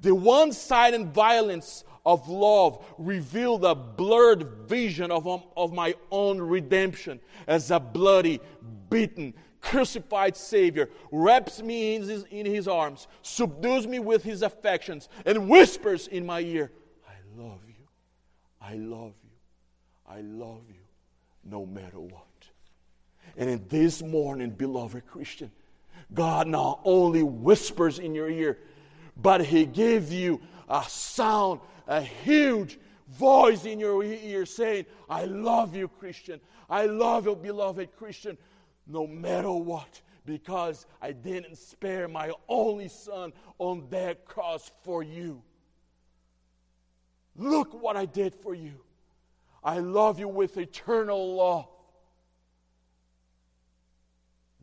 [0.00, 6.40] The one sided violence of love revealed a blurred vision of, um, of my own
[6.40, 8.40] redemption as a bloody,
[8.90, 15.08] beaten, crucified Savior wraps me in his, in his arms, subdues me with his affections,
[15.24, 16.72] and whispers in my ear,
[17.08, 17.86] I love you,
[18.60, 19.30] I love you,
[20.08, 20.81] I love you,
[21.44, 22.26] no matter what.
[23.36, 25.50] And in this morning, beloved Christian,
[26.12, 28.58] God not only whispers in your ear,
[29.16, 32.78] but He gives you a sound, a huge
[33.08, 36.40] voice in your ear saying, I love you, Christian.
[36.68, 38.38] I love you, beloved Christian,
[38.86, 45.42] no matter what, because I didn't spare my only son on that cross for you.
[47.36, 48.72] Look what I did for you.
[49.64, 51.68] I love you with eternal love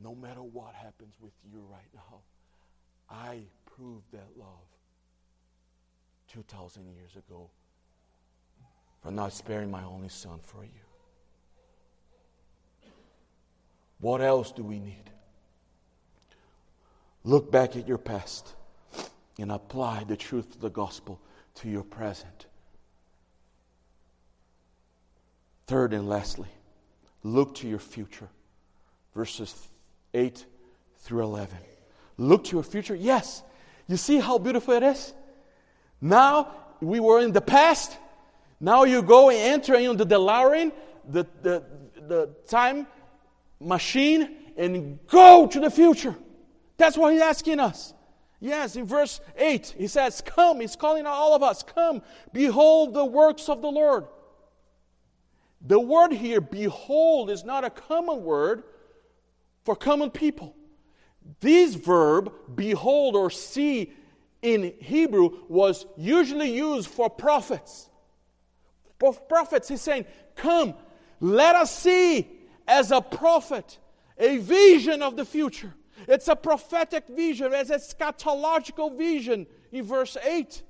[0.02, 2.20] no matter what happens with you right now,
[3.10, 4.48] I proved that love
[6.32, 7.50] 2,000 years ago
[9.02, 10.70] for not sparing my only son for you.
[14.00, 15.10] What else do we need?
[17.26, 18.56] Look back at your past
[19.38, 21.20] and apply the truth of the gospel
[21.56, 22.46] to your present.
[25.70, 26.48] Third and lastly,
[27.22, 28.28] look to your future.
[29.14, 29.54] Verses
[30.16, 30.44] 8
[30.98, 31.56] through 11.
[32.18, 32.96] Look to your future?
[32.96, 33.44] Yes.
[33.88, 35.14] You see how beautiful it is?
[36.02, 37.96] Now we were in the past.
[38.60, 40.72] Now you go and enter into the DeLorean,
[41.08, 41.64] the, the,
[42.02, 42.88] the time
[43.60, 46.16] machine, and go to the future.
[46.78, 47.94] That's what he's asking us.
[48.40, 52.02] Yes, in verse 8, he says, Come, he's calling all of us, come,
[52.34, 54.08] behold the works of the Lord.
[55.62, 58.64] The word here, behold, is not a common word
[59.66, 60.56] for common people.
[61.42, 63.94] This verb, behold or see,
[64.42, 67.90] in Hebrew was usually used for prophets.
[69.00, 70.06] For prophets, he's saying,
[70.36, 70.76] Come,
[71.20, 72.28] let us see
[72.68, 73.78] as a prophet
[74.18, 75.74] a vision of the future.
[76.08, 80.64] It's a prophetic vision, it's a eschatological vision in verse 8.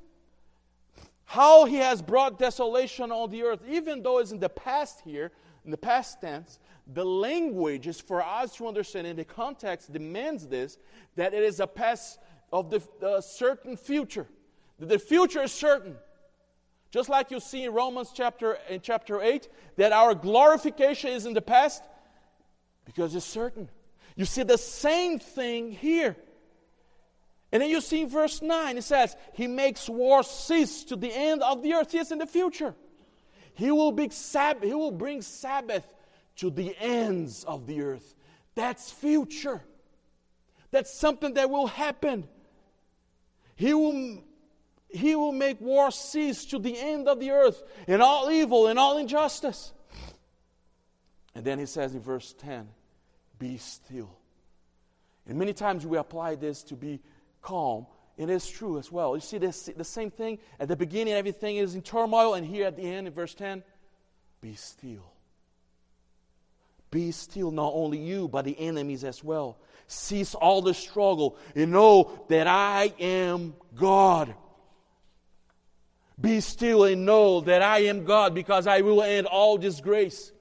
[1.30, 5.32] How he has brought desolation on the earth, even though it's in the past here,
[5.64, 6.58] in the past tense,
[6.92, 10.80] the language is for us to understand, and the context demands this,
[11.18, 12.18] that it is a past
[12.52, 14.26] of the, the certain future.
[14.80, 15.98] That the future is certain.
[16.90, 21.36] Just like you see in Romans chapter in chapter 8, that our glorification is in
[21.36, 21.84] the past
[22.86, 23.70] because it's certain.
[24.16, 26.16] You see the same thing here.
[27.52, 31.12] And then you see in verse 9, it says, He makes war cease to the
[31.12, 31.94] end of the earth.
[31.94, 32.76] Yes, in the future.
[33.54, 35.84] He will, be he will bring Sabbath
[36.38, 38.16] to the ends of the earth.
[38.56, 39.62] That's future.
[40.72, 42.28] That's something that will happen.
[43.56, 44.24] He will
[44.90, 48.80] He will make war cease to the end of the earth, and all evil and
[48.80, 49.74] all injustice.
[51.36, 52.68] And then he says in verse 10
[53.38, 54.10] Be still.
[55.28, 57.02] And many times we apply this to be
[57.42, 57.86] calm,
[58.18, 59.16] and it's true as well.
[59.16, 62.68] You see this, the same thing at the beginning, everything is in turmoil, and here
[62.68, 63.64] at the end, in verse 10,
[64.42, 65.12] be still.
[66.92, 69.58] Be still, not only you, but the enemies as well.
[69.88, 74.34] Cease all the struggle and know that I am God.
[76.20, 80.32] Be still and know that I am God because I will end all disgrace.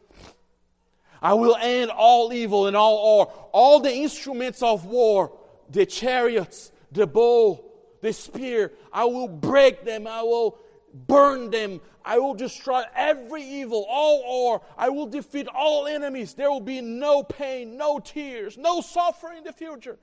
[1.21, 3.33] I will end all evil and all war.
[3.53, 5.37] All the instruments of war,
[5.71, 7.65] the chariots, the bow,
[8.01, 10.07] the spear, I will break them.
[10.07, 10.59] I will
[11.07, 11.81] burn them.
[12.05, 14.63] I will destroy every evil, all war.
[14.77, 16.35] I will defeat all enemies.
[16.35, 19.99] There will be no pain, no tears, no suffering in the future.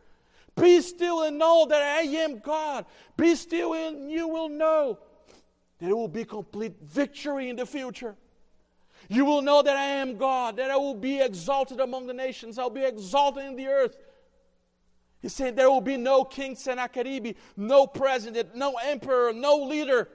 [0.56, 2.86] Be still and know that I am God.
[3.18, 5.00] Be still and you will know
[5.80, 8.16] there will be complete victory in the future.
[9.10, 12.58] You will know that I am God, that I will be exalted among the nations,
[12.58, 13.98] I'll be exalted in the earth.
[15.26, 20.08] He said there will be no king Sennacherib, no president, no emperor, no leader.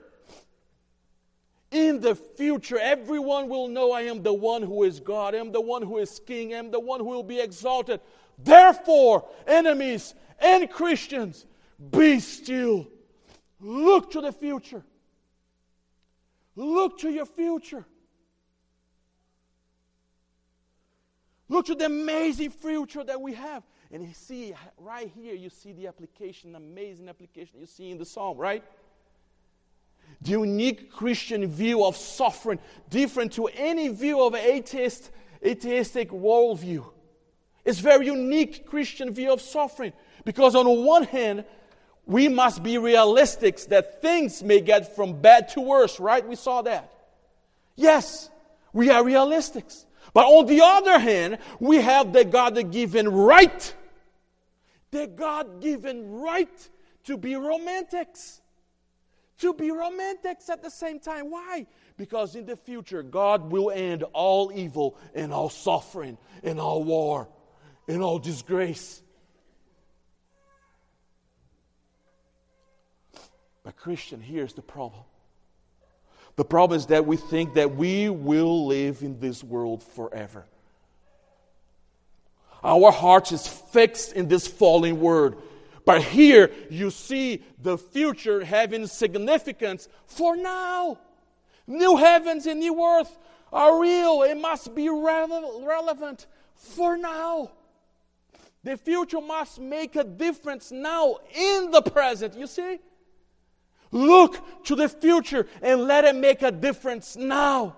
[1.69, 5.51] In the future, everyone will know I am the one who is God, I am
[5.51, 7.99] the one who is king, I am the one who will be exalted.
[8.41, 11.45] Therefore, enemies and Christians,
[11.91, 12.87] be still.
[13.59, 14.85] Look to the future.
[16.55, 17.85] Look to your future.
[21.49, 23.63] Look to the amazing future that we have.
[23.93, 28.05] And you see, right here, you see the application, amazing application you see in the
[28.05, 28.63] psalm, right?
[30.21, 35.11] The unique Christian view of suffering, different to any view of atheist,
[35.45, 36.85] atheistic worldview.
[37.65, 39.93] It's very unique Christian view of suffering.
[40.23, 41.45] Because on one hand,
[42.05, 46.27] we must be realistic that things may get from bad to worse, right?
[46.27, 46.93] We saw that.
[47.75, 48.29] Yes,
[48.73, 49.85] we are realistics.
[50.13, 53.73] But on the other hand, we have the God given right,
[54.91, 56.69] the God given right
[57.05, 58.41] to be romantics.
[59.39, 61.31] To be romantics at the same time.
[61.31, 61.65] Why?
[61.97, 67.27] Because in the future, God will end all evil and all suffering and all war
[67.87, 69.01] and all disgrace.
[73.63, 75.03] But, Christian, here's the problem.
[76.35, 80.45] The problem is that we think that we will live in this world forever.
[82.63, 85.41] Our heart is fixed in this falling world.
[85.85, 90.99] But here you see the future having significance for now.
[91.65, 93.17] New heavens and new earth
[93.51, 94.23] are real.
[94.23, 97.51] It must be relevant for now.
[98.63, 102.37] The future must make a difference now in the present.
[102.37, 102.79] You see?
[103.91, 107.75] Look to the future and let it make a difference now.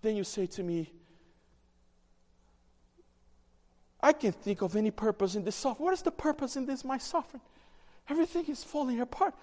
[0.00, 0.90] But then you say to me,
[4.00, 5.84] I can't think of any purpose in this suffering.
[5.84, 7.42] What is the purpose in this, my suffering?
[8.08, 9.34] Everything is falling apart.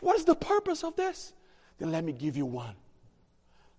[0.00, 1.32] What is the purpose of this?
[1.78, 2.74] Then let me give you one.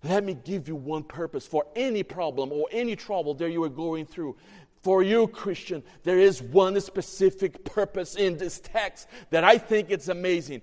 [0.02, 3.68] Let me give you one purpose for any problem or any trouble that you are
[3.68, 4.36] going through.
[4.82, 10.08] For you, Christian, there is one specific purpose in this text that I think it's
[10.08, 10.62] amazing.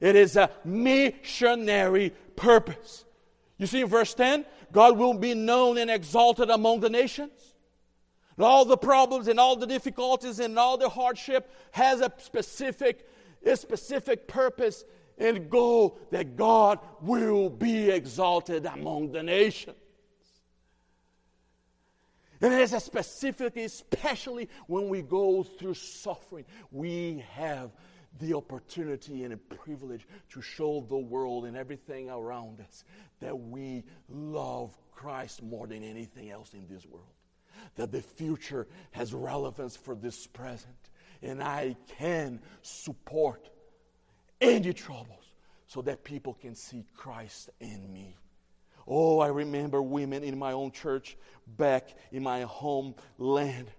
[0.00, 3.04] It is a missionary purpose.
[3.58, 7.54] You see in verse 10, God will be known and exalted among the nations.
[8.36, 13.06] And all the problems and all the difficulties and all the hardship has a specific,
[13.44, 14.84] a specific purpose
[15.18, 19.76] and goal that God will be exalted among the nations.
[22.40, 27.72] And it is a specific, especially when we go through suffering, we have
[28.20, 32.84] the opportunity and a privilege to show the world and everything around us
[33.20, 37.06] that we love Christ more than anything else in this world.
[37.76, 40.74] That the future has relevance for this present.
[41.22, 43.48] And I can support
[44.40, 45.24] any troubles
[45.66, 48.16] so that people can see Christ in me.
[48.86, 53.70] Oh, I remember women in my own church back in my homeland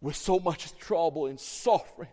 [0.00, 2.08] with so much trouble and suffering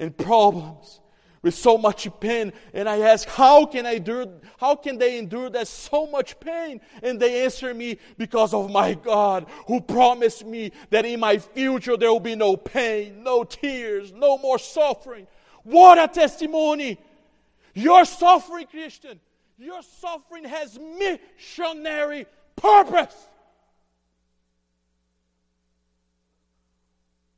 [0.00, 1.00] and problems
[1.42, 2.52] with so much pain.
[2.74, 6.80] And i ask how can i do how can they endure that so much pain?
[7.02, 11.96] And they answer me because of my god who promised me that in my future
[11.96, 15.26] there will be no pain no tears no more suffering.
[15.62, 16.98] What a testimony.
[17.74, 19.20] Your suffering christian.
[19.58, 22.26] Your suffering has missionary
[22.56, 23.14] purpose.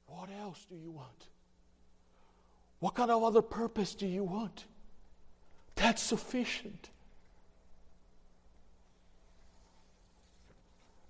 [0.06, 1.31] What else do you want?
[2.82, 4.64] What kind of other purpose do you want?
[5.76, 6.90] That's sufficient.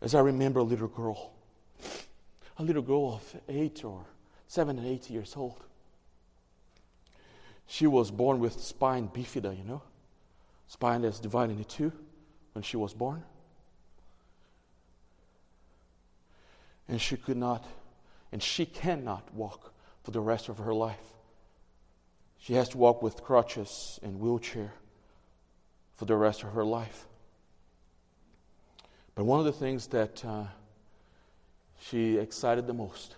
[0.03, 1.33] As I remember a little girl,
[2.59, 4.05] a little girl of eight or
[4.49, 5.65] seven and eight years old.
[7.67, 9.81] She was born with spina bifida, you know,
[10.67, 11.93] spine that's divided into two
[12.53, 13.23] when she was born.
[16.87, 17.65] And she could not,
[18.31, 19.73] and she cannot walk
[20.05, 20.99] for the rest of her life.
[22.43, 24.73] She has to walk with crutches and wheelchair
[25.95, 27.07] for the rest of her life.
[29.15, 30.47] But one of the things that uh,
[31.79, 33.15] she excited the most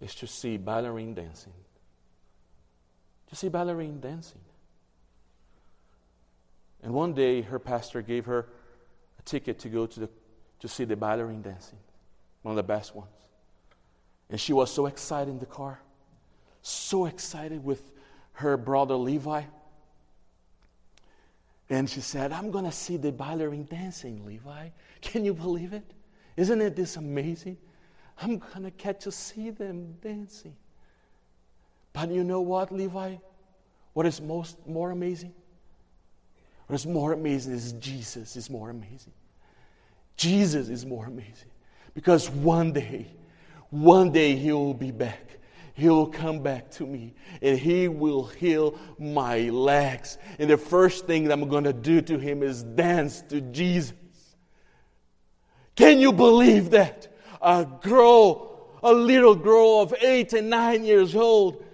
[0.00, 1.52] is to see ballerine dancing.
[3.28, 4.40] To see ballerine dancing.
[6.82, 8.48] And one day, her pastor gave her
[9.18, 10.08] a ticket to go to, the,
[10.60, 11.78] to see the ballerine dancing,
[12.40, 13.10] one of the best ones.
[14.30, 15.80] And she was so excited in the car
[16.62, 17.92] so excited with
[18.32, 19.42] her brother Levi.
[21.70, 24.68] And she said, I'm going to see the ballerine dancing, Levi.
[25.02, 25.84] Can you believe it?
[26.36, 27.58] Isn't it this amazing?
[28.20, 30.56] I'm going to get to see them dancing.
[31.92, 33.16] But you know what, Levi?
[33.92, 35.34] What is most more amazing?
[36.68, 39.12] What is more amazing is Jesus is more amazing.
[40.16, 41.50] Jesus is more amazing.
[41.94, 43.06] Because one day,
[43.70, 45.37] one day he will be back
[45.78, 50.18] He'll come back to me and He will heal my legs.
[50.40, 53.94] And the first thing that I'm going to do to Him is dance to Jesus.
[55.76, 57.06] Can you believe that?
[57.40, 61.64] A girl, a little girl of eight and nine years old,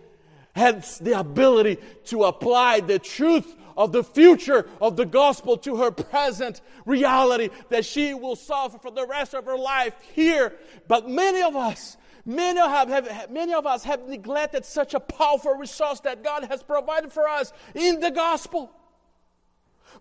[0.54, 5.90] has the ability to apply the truth of the future of the gospel to her
[5.90, 10.52] present reality that she will suffer for the rest of her life here.
[10.88, 11.96] But many of us,
[12.26, 16.62] Many of, have, many of us have neglected such a powerful resource that God has
[16.62, 18.70] provided for us in the gospel.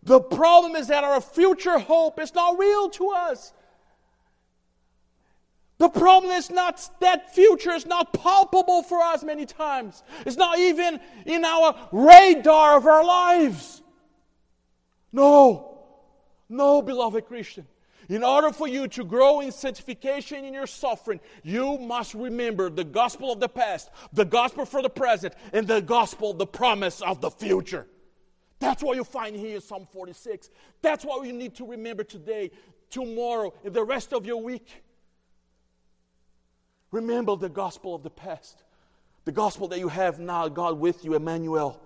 [0.03, 3.53] The problem is that our future hope is not real to us.
[5.79, 10.01] The problem is not that future is not palpable for us many times.
[10.25, 13.81] It's not even in our radar of our lives.
[15.11, 15.79] No,
[16.47, 17.67] no, beloved Christian.
[18.09, 22.83] In order for you to grow in sanctification in your suffering, you must remember the
[22.83, 27.21] gospel of the past, the gospel for the present, and the gospel, the promise of
[27.21, 27.87] the future.
[28.59, 30.49] That's what you find here in Psalm 46.
[30.81, 32.51] That's what you need to remember today,
[32.89, 34.83] tomorrow, and the rest of your week.
[36.91, 38.63] Remember the gospel of the past,
[39.25, 41.81] the gospel that you have now, God with you, Emmanuel,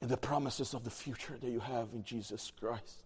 [0.00, 3.02] and the promises of the future that you have in Jesus Christ.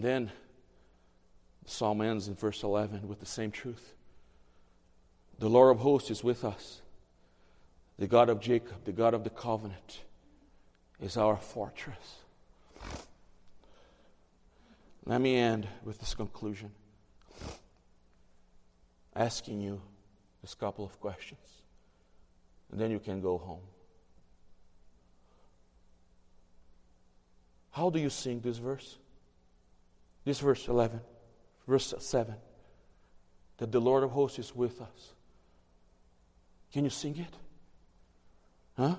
[0.00, 0.32] And then
[1.62, 3.92] the psalm ends in verse 11 with the same truth.
[5.38, 6.80] The Lord of hosts is with us.
[7.98, 10.00] The God of Jacob, the God of the covenant,
[11.02, 12.20] is our fortress.
[15.04, 16.70] Let me end with this conclusion
[19.14, 19.82] asking you
[20.40, 21.46] this couple of questions,
[22.72, 23.66] and then you can go home.
[27.72, 28.96] How do you sing this verse?
[30.24, 31.00] This verse 11,
[31.66, 32.34] verse 7,
[33.58, 35.14] that the Lord of hosts is with us.
[36.72, 37.34] Can you sing it?
[38.76, 38.96] Huh?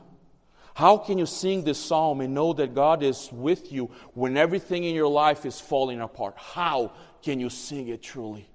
[0.74, 4.84] How can you sing this psalm and know that God is with you when everything
[4.84, 6.36] in your life is falling apart?
[6.38, 8.48] How can you sing it truly?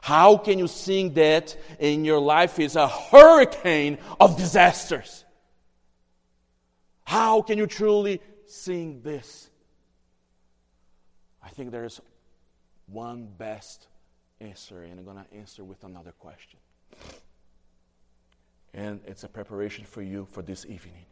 [0.00, 5.24] How can you sing that in your life is a hurricane of disasters?
[7.04, 9.47] How can you truly sing this?
[11.48, 11.98] I think there is
[12.88, 13.86] one best
[14.38, 16.60] answer, and I'm going to answer with another question.
[18.74, 21.06] And it's a preparation for you for this evening.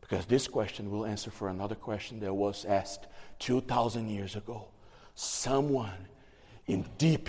[0.00, 3.06] Because this question will answer for another question that was asked
[3.40, 4.68] 2,000 years ago.
[5.14, 6.08] Someone
[6.66, 7.28] in deep,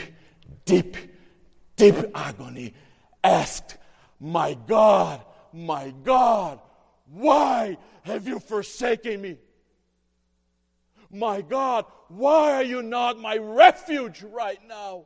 [0.63, 0.95] deep,
[1.75, 2.75] deep agony
[3.21, 3.75] asked,
[4.21, 5.21] My God,
[5.51, 6.61] my God,
[7.11, 9.37] why have you forsaken me?
[11.13, 15.05] My God, why are you not my refuge right now?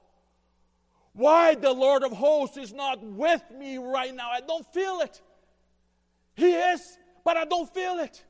[1.12, 4.30] Why the Lord of hosts is not with me right now?
[4.30, 5.22] I don't feel it.
[6.36, 8.24] He is, but I don't feel it.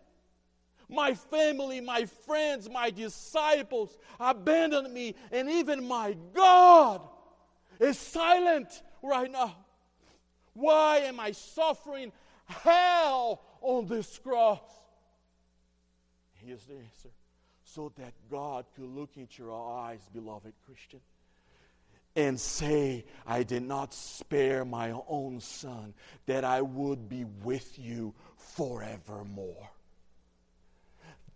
[0.90, 7.02] My family, my friends, my disciples abandoned me, and even my God
[7.80, 9.56] is silent right now.
[10.54, 12.12] Why am I suffering
[12.46, 14.62] hell on this cross?
[16.48, 17.10] here's the answer
[17.78, 21.00] so that God could look into your eyes, beloved Christian,
[22.16, 25.94] and say, I did not spare my own son,
[26.26, 29.70] that I would be with you forevermore.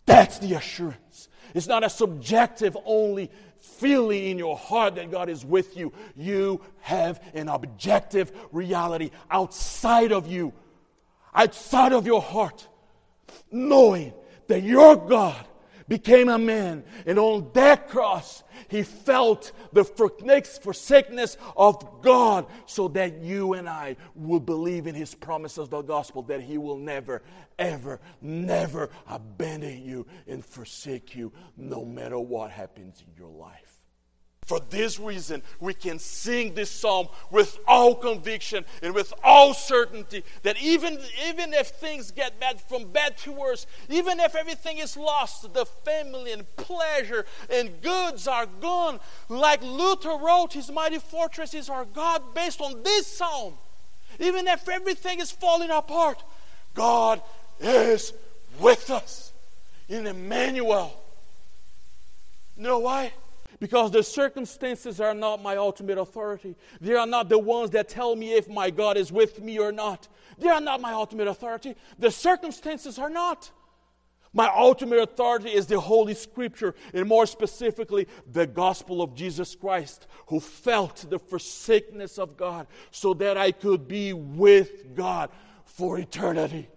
[0.07, 1.29] That's the assurance.
[1.53, 3.29] It's not a subjective only
[3.59, 5.93] feeling in your heart that God is with you.
[6.15, 10.53] You have an objective reality outside of you,
[11.35, 12.67] outside of your heart,
[13.51, 14.11] knowing
[14.47, 15.45] that your God
[15.91, 23.17] became a man, and on that cross, he felt the forsakenness of God so that
[23.21, 27.21] you and I will believe in his promise of the gospel that he will never,
[27.59, 33.70] ever, never abandon you and forsake you no matter what happens in your life.
[34.51, 40.25] For this reason, we can sing this psalm with all conviction and with all certainty
[40.43, 44.97] that even, even if things get bad from bad to worse, even if everything is
[44.97, 48.99] lost, the family and pleasure and goods are gone,
[49.29, 53.53] like Luther wrote, his mighty fortress is our God based on this psalm.
[54.19, 56.21] Even if everything is falling apart,
[56.73, 57.21] God
[57.61, 58.11] is
[58.59, 59.31] with us
[59.87, 60.93] in Emmanuel.
[62.57, 63.13] You know why?
[63.61, 66.55] Because the circumstances are not my ultimate authority.
[66.81, 69.71] They are not the ones that tell me if my God is with me or
[69.71, 70.07] not.
[70.39, 71.75] They are not my ultimate authority.
[71.99, 73.51] The circumstances are not.
[74.33, 80.07] My ultimate authority is the Holy Scripture, and more specifically, the gospel of Jesus Christ,
[80.25, 85.29] who felt the forsakenness of God so that I could be with God
[85.65, 86.67] for eternity.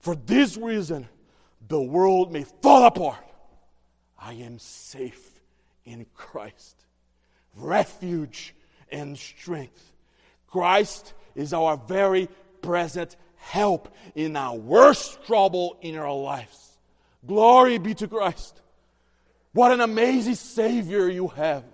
[0.00, 1.08] For this reason,
[1.66, 3.24] the world may fall apart.
[4.18, 5.35] I am safe
[5.86, 6.76] in Christ.
[7.54, 8.54] Refuge
[8.90, 9.92] and strength.
[10.48, 12.28] Christ is our very
[12.60, 16.78] present help in our worst trouble in our lives.
[17.26, 18.60] Glory be to Christ.
[19.52, 21.64] What an amazing Savior you have.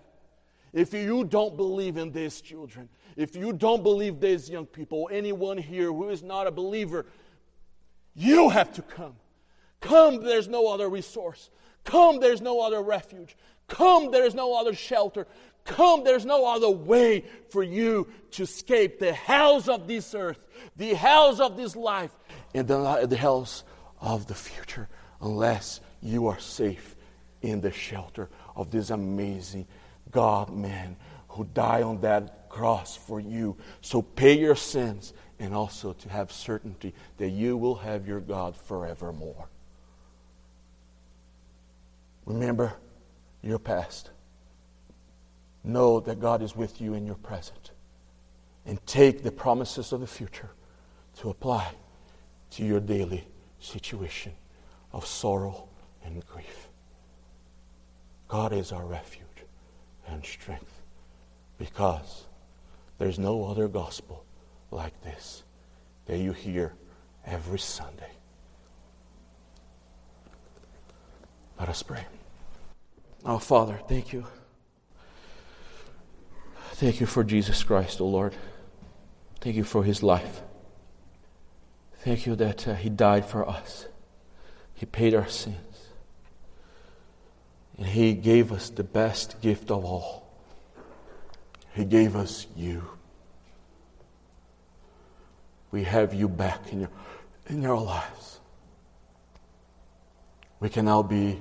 [0.73, 5.59] If you don't believe in this, children, if you don't believe these young people, anyone
[5.59, 7.05] here who is not a believer,
[8.15, 9.17] you have to come.
[9.81, 11.51] Come, there's no other resource.
[11.85, 13.37] Come, there's no other refuge.
[13.69, 15.27] Come, there is no other shelter.
[15.65, 20.39] Come, there's no other way for you to escape the hells of this earth,
[20.77, 22.11] the hells of this life,
[22.55, 23.65] and the, the hells
[24.01, 24.89] of the future,
[25.21, 26.97] unless you are safe
[27.43, 29.67] in the shelter of this amazing
[30.11, 30.97] God man
[31.29, 33.57] who died on that cross for you.
[33.81, 38.57] So pay your sins and also to have certainty that you will have your God
[38.57, 39.49] forevermore.
[42.27, 42.75] Remember,
[43.43, 44.11] your past.
[45.65, 47.73] Know that God is with you in your present.
[48.67, 50.51] And take the promises of the future
[51.19, 51.73] to apply
[52.51, 53.27] to your daily
[53.59, 54.33] situation
[54.93, 55.69] of sorrow
[56.05, 56.69] and grief.
[58.29, 59.27] God is our refuge
[60.09, 60.83] and strength
[61.59, 62.25] because
[62.99, 64.25] there's no other gospel
[64.71, 65.43] like this
[66.07, 66.73] that you hear
[67.27, 68.11] every Sunday.
[71.59, 72.05] Let us pray.
[73.25, 74.27] Oh, Father, thank you.
[76.73, 78.35] Thank you for Jesus Christ, O oh Lord.
[79.41, 80.43] Thank you for his life.
[81.99, 83.87] Thank you that uh, he died for us.
[84.75, 85.59] He paid our sins.
[87.79, 90.29] And he gave us the best gift of all.
[91.75, 92.83] He gave us you.
[95.71, 96.91] We have you back in, your,
[97.47, 98.41] in our lives.
[100.59, 101.39] We can now be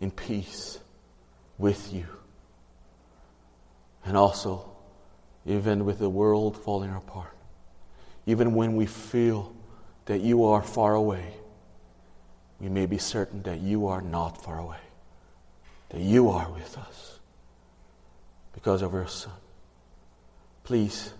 [0.00, 0.78] in peace
[1.60, 2.06] with you.
[4.04, 4.68] And also,
[5.46, 7.36] even with the world falling apart,
[8.26, 9.54] even when we feel
[10.06, 11.34] that you are far away,
[12.60, 14.80] we may be certain that you are not far away,
[15.90, 17.18] that you are with us
[18.52, 19.32] because of your Son.
[20.64, 21.12] Please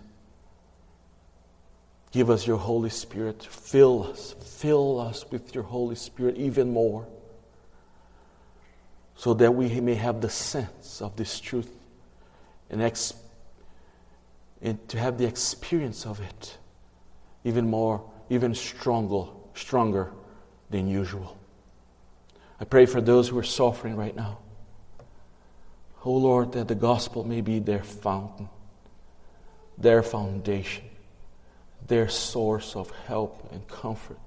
[2.11, 3.43] give us your Holy Spirit.
[3.43, 7.07] Fill us, fill us with your Holy Spirit even more
[9.21, 11.69] so that we may have the sense of this truth
[12.71, 13.13] and, ex-
[14.63, 16.57] and to have the experience of it
[17.43, 20.11] even more, even stronger, stronger
[20.71, 21.37] than usual.
[22.59, 24.39] I pray for those who are suffering right now.
[26.03, 28.49] Oh Lord, that the gospel may be their fountain,
[29.77, 30.85] their foundation,
[31.85, 34.17] their source of help and comfort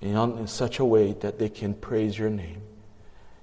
[0.00, 2.62] in, in such a way that they can praise your name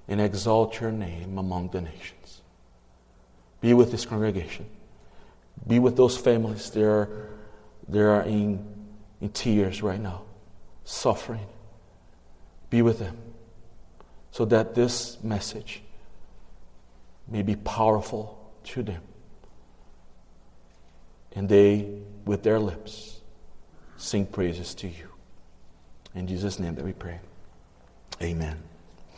[0.08, 2.42] and exalt your name among the nations.
[3.60, 4.66] Be with this congregation.
[5.66, 7.28] Be with those families that are,
[7.88, 8.66] that are in,
[9.20, 10.22] in tears right now,
[10.84, 11.46] suffering.
[12.70, 13.16] Be with them
[14.32, 15.82] so that this message
[17.28, 19.02] may be powerful to them.
[21.34, 23.20] And they, with their lips,
[23.96, 25.08] sing praises to you.
[26.14, 27.20] In Jesus' name that we pray.
[28.20, 28.71] Amen.